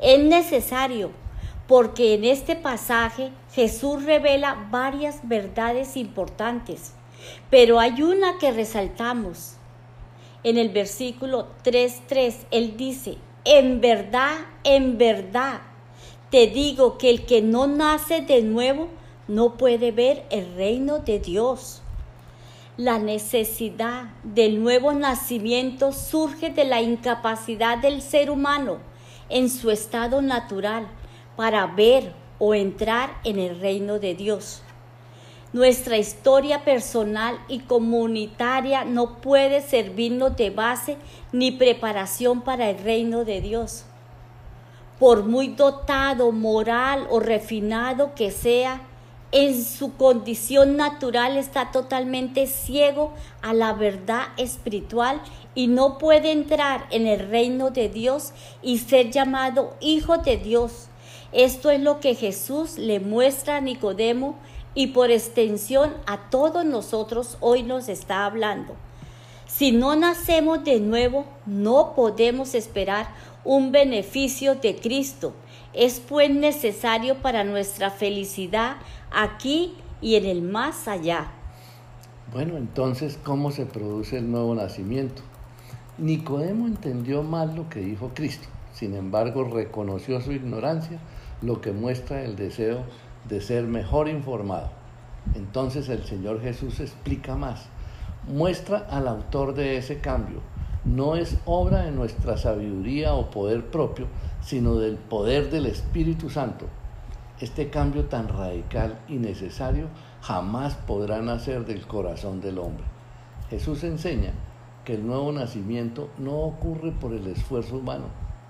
[0.00, 1.10] Es necesario,
[1.66, 6.92] porque en este pasaje Jesús revela varias verdades importantes,
[7.50, 9.54] pero hay una que resaltamos.
[10.42, 15.60] En el versículo 3.3, Él dice, en verdad, en verdad,
[16.30, 18.88] te digo que el que no nace de nuevo
[19.28, 21.80] no puede ver el reino de Dios.
[22.76, 28.78] La necesidad del nuevo nacimiento surge de la incapacidad del ser humano
[29.28, 30.88] en su estado natural
[31.36, 34.62] para ver o entrar en el reino de Dios.
[35.52, 40.96] Nuestra historia personal y comunitaria no puede servirnos de base
[41.32, 43.84] ni preparación para el reino de Dios
[44.98, 48.80] por muy dotado, moral o refinado que sea,
[49.32, 55.20] en su condición natural está totalmente ciego a la verdad espiritual
[55.56, 58.32] y no puede entrar en el reino de Dios
[58.62, 60.88] y ser llamado hijo de Dios.
[61.34, 64.36] Esto es lo que Jesús le muestra a Nicodemo
[64.76, 68.76] y por extensión a todos nosotros hoy nos está hablando.
[69.48, 73.08] Si no nacemos de nuevo, no podemos esperar
[73.44, 75.32] un beneficio de Cristo.
[75.72, 78.76] Es pues necesario para nuestra felicidad
[79.12, 81.32] aquí y en el más allá.
[82.32, 85.22] Bueno, entonces, ¿cómo se produce el nuevo nacimiento?
[85.98, 90.98] Nicodemo entendió mal lo que dijo Cristo, sin embargo reconoció su ignorancia,
[91.44, 92.84] lo que muestra el deseo
[93.28, 94.70] de ser mejor informado.
[95.34, 97.66] Entonces el Señor Jesús explica más,
[98.26, 100.40] muestra al autor de ese cambio,
[100.84, 104.06] no es obra de nuestra sabiduría o poder propio,
[104.42, 106.66] sino del poder del Espíritu Santo.
[107.40, 109.88] Este cambio tan radical y necesario
[110.20, 112.84] jamás podrá nacer del corazón del hombre.
[113.50, 114.32] Jesús enseña
[114.84, 118.04] que el nuevo nacimiento no ocurre por el esfuerzo humano,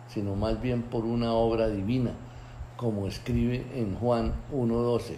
[0.08, 2.10] sino más bien por una obra divina,
[2.76, 5.16] como escribe en Juan 1.12.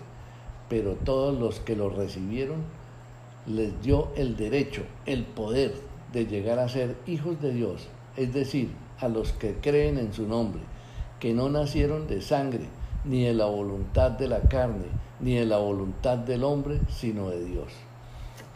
[0.68, 2.64] Pero todos los que lo recibieron
[3.46, 5.74] les dio el derecho, el poder
[6.12, 10.26] de llegar a ser hijos de Dios, es decir, a los que creen en su
[10.26, 10.62] nombre,
[11.20, 12.66] que no nacieron de sangre,
[13.04, 14.86] ni de la voluntad de la carne,
[15.20, 17.72] ni de la voluntad del hombre, sino de Dios.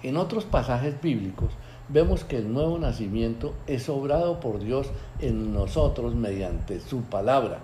[0.03, 1.51] En otros pasajes bíblicos
[1.89, 4.89] vemos que el nuevo nacimiento es obrado por Dios
[5.21, 7.61] en nosotros mediante su palabra.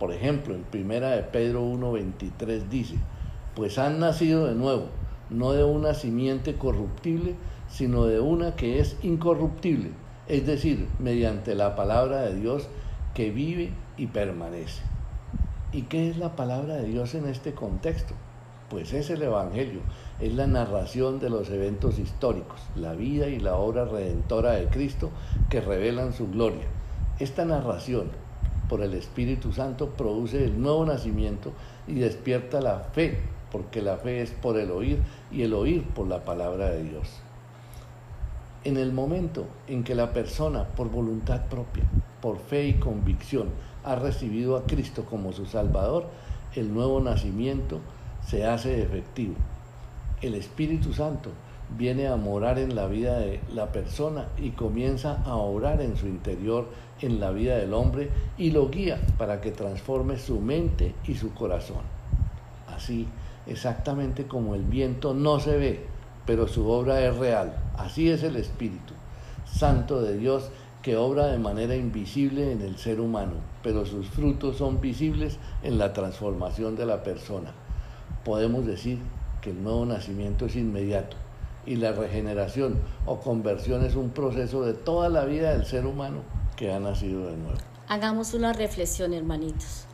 [0.00, 2.96] Por ejemplo, en primera de Pedro 1:23 dice,
[3.54, 4.86] pues han nacido de nuevo,
[5.28, 7.34] no de una simiente corruptible,
[7.68, 9.90] sino de una que es incorruptible,
[10.26, 12.66] es decir, mediante la palabra de Dios
[13.12, 14.80] que vive y permanece.
[15.70, 18.14] ¿Y qué es la palabra de Dios en este contexto?
[18.70, 19.80] Pues es el Evangelio,
[20.18, 25.10] es la narración de los eventos históricos, la vida y la obra redentora de Cristo
[25.50, 26.68] que revelan su gloria.
[27.18, 28.08] Esta narración
[28.70, 31.50] por el Espíritu Santo produce el nuevo nacimiento
[31.88, 33.18] y despierta la fe,
[33.50, 35.00] porque la fe es por el oír
[35.32, 37.08] y el oír por la palabra de Dios.
[38.62, 41.82] En el momento en que la persona, por voluntad propia,
[42.22, 43.48] por fe y convicción,
[43.82, 46.06] ha recibido a Cristo como su Salvador,
[46.54, 47.80] el nuevo nacimiento
[48.24, 49.34] se hace efectivo.
[50.22, 51.30] El Espíritu Santo
[51.76, 56.06] viene a morar en la vida de la persona y comienza a obrar en su
[56.06, 56.68] interior,
[57.00, 61.32] en la vida del hombre, y lo guía para que transforme su mente y su
[61.34, 61.82] corazón.
[62.68, 63.06] Así,
[63.46, 65.86] exactamente como el viento no se ve,
[66.26, 67.56] pero su obra es real.
[67.76, 68.94] Así es el Espíritu
[69.44, 70.50] Santo de Dios
[70.82, 75.76] que obra de manera invisible en el ser humano, pero sus frutos son visibles en
[75.76, 77.52] la transformación de la persona.
[78.24, 78.98] Podemos decir
[79.42, 81.16] que el nuevo nacimiento es inmediato
[81.66, 86.20] y la regeneración o conversión es un proceso de toda la vida del ser humano
[86.68, 87.58] ha nacido de nuevo.
[87.88, 89.86] Hagamos una reflexión, hermanitos.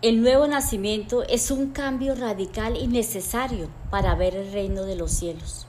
[0.00, 5.10] El nuevo nacimiento es un cambio radical y necesario para ver el reino de los
[5.10, 5.66] cielos.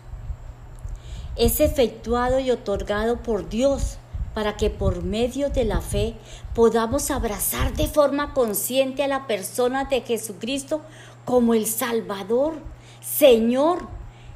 [1.35, 3.97] Es efectuado y otorgado por Dios
[4.35, 6.13] para que por medio de la fe
[6.53, 10.81] podamos abrazar de forma consciente a la persona de Jesucristo
[11.25, 12.53] como el Salvador,
[13.01, 13.87] Señor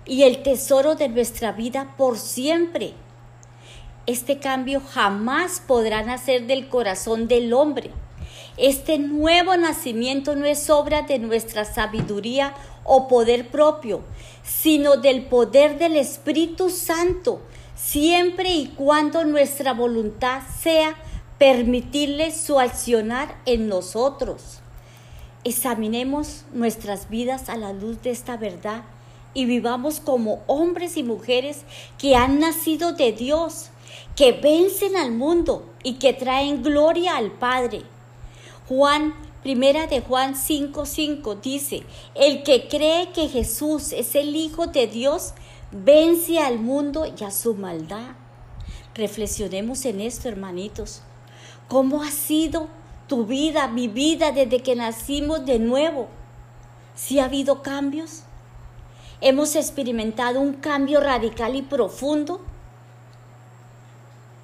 [0.06, 2.96] y el tesoro de nuestra vida por siempre.
[4.06, 7.92] Este cambio jamás podrá nacer del corazón del hombre
[8.58, 14.02] este nuevo nacimiento no es obra de nuestra sabiduría o poder propio,
[14.44, 17.42] sino del poder del Espíritu Santo,
[17.76, 20.96] siempre y cuando nuestra voluntad sea
[21.40, 24.60] permitirle su accionar en nosotros.
[25.44, 28.84] Examinemos nuestras vidas a la luz de esta verdad
[29.34, 31.64] y vivamos como hombres y mujeres
[31.98, 33.72] que han nacido de Dios,
[34.16, 37.82] que vencen al mundo y que traen gloria al Padre.
[38.68, 41.84] Juan, primera de Juan 5:5 dice,
[42.16, 45.34] el que cree que Jesús es el Hijo de Dios,
[45.72, 48.16] vence al mundo y a su maldad.
[48.96, 51.02] Reflexionemos en esto, hermanitos.
[51.68, 52.68] ¿Cómo ha sido
[53.08, 56.08] tu vida, mi vida, desde que nacimos de nuevo?
[56.96, 58.24] ¿Si ha habido cambios?
[59.20, 62.42] ¿Hemos experimentado un cambio radical y profundo?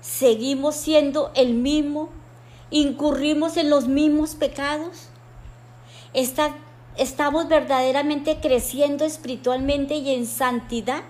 [0.02, 2.10] ¿Seguimos siendo el mismo
[2.72, 5.10] incurrimos en los mismos pecados?
[6.14, 11.02] ¿Estamos verdaderamente creciendo espiritualmente y en santidad?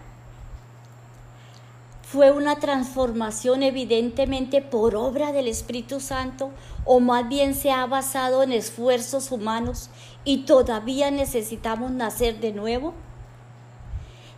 [2.02, 6.50] ¿Fue una transformación evidentemente por obra del Espíritu Santo
[6.84, 9.92] o más bien se ha basado en esfuerzos humanos
[10.26, 12.96] y todavía necesitamos nacer de nuevo?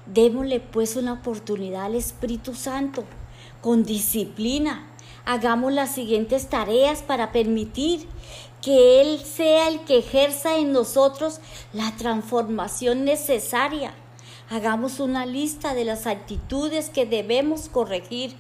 [0.06, 3.06] Démosle pues una oportunidad al Espíritu Santo
[3.62, 4.88] con disciplina,
[5.26, 8.08] hagamos las siguientes tareas para permitir
[8.62, 11.40] que Él sea el que ejerza en nosotros
[11.74, 13.94] la transformación necesaria.
[14.50, 18.34] Hagamos una lista de las actitudes que debemos corregir.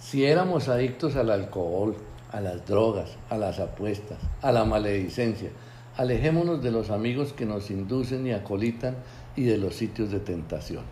[0.00, 1.96] Si éramos adictos al alcohol,
[2.30, 5.50] a las drogas, a las apuestas, a la maledicencia,
[5.96, 8.96] alejémonos de los amigos que nos inducen y acolitan
[9.36, 10.84] y de los sitios de tentación.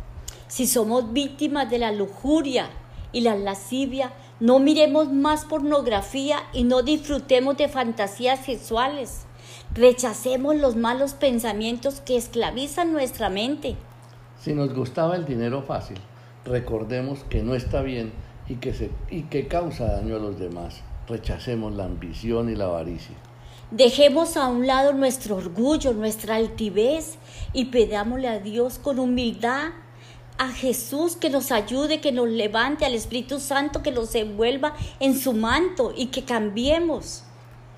[0.49, 2.69] Si somos víctimas de la lujuria
[3.13, 9.27] y la lascivia, no miremos más pornografía y no disfrutemos de fantasías sexuales.
[9.75, 13.77] Rechacemos los malos pensamientos que esclavizan nuestra mente.
[14.41, 15.99] Si nos gustaba el dinero fácil,
[16.45, 18.13] recordemos que no está bien
[18.49, 20.83] y que, se, y que causa daño a los demás.
[21.09, 23.17] Rechacemos la ambición y la avaricia.
[23.71, 27.19] Dejemos a un lado nuestro orgullo, nuestra altivez
[27.53, 29.69] y pedámosle a Dios con humildad
[30.41, 35.15] a Jesús que nos ayude, que nos levante, al Espíritu Santo que nos envuelva en
[35.15, 37.25] su manto y que cambiemos.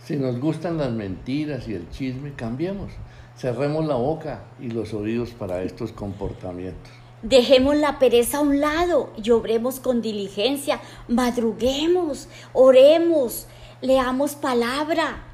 [0.05, 2.93] Si nos gustan las mentiras y el chisme, cambiemos.
[3.37, 6.93] Cerremos la boca y los oídos para estos comportamientos.
[7.23, 13.49] Dejemos la pereza a un lado y obremos con diligencia, madruguemos, oremos,
[13.81, 15.25] leamos palabra,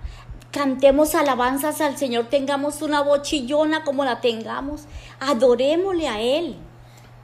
[0.51, 4.85] cantemos alabanzas al Señor, tengamos una bochillona como la tengamos,
[5.21, 6.57] adorémosle a Él.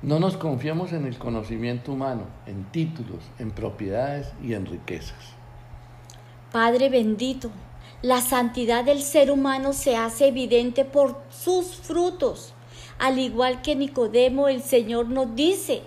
[0.05, 5.33] No nos confiemos en el conocimiento humano, en títulos, en propiedades y en riquezas.
[6.53, 7.51] Padre bendito,
[8.03, 12.53] la santidad del ser humano se hace evidente por sus frutos.
[12.99, 15.81] Al igual que Nicodemo, el Señor nos dice,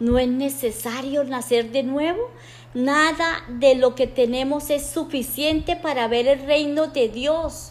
[0.00, 2.28] no es necesario nacer de nuevo.
[2.74, 7.70] Nada de lo que tenemos es suficiente para ver el reino de Dios.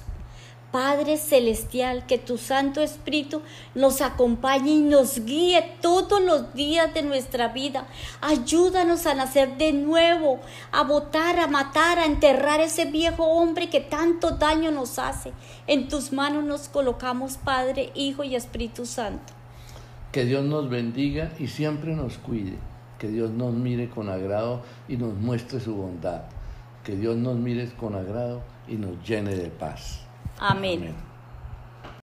[0.71, 3.41] Padre Celestial, que tu Santo Espíritu
[3.73, 7.87] nos acompañe y nos guíe todos los días de nuestra vida.
[8.21, 10.39] Ayúdanos a nacer de nuevo,
[10.71, 15.31] a votar, a matar, a enterrar ese viejo hombre que tanto daño nos hace.
[15.65, 19.33] En tus manos nos colocamos, Padre, Hijo y Espíritu Santo.
[20.11, 22.57] Que Dios nos bendiga y siempre nos cuide.
[22.99, 26.23] Que Dios nos mire con agrado y nos muestre su bondad.
[26.83, 30.08] Que Dios nos mire con agrado y nos llene de paz.
[30.39, 31.08] Amén.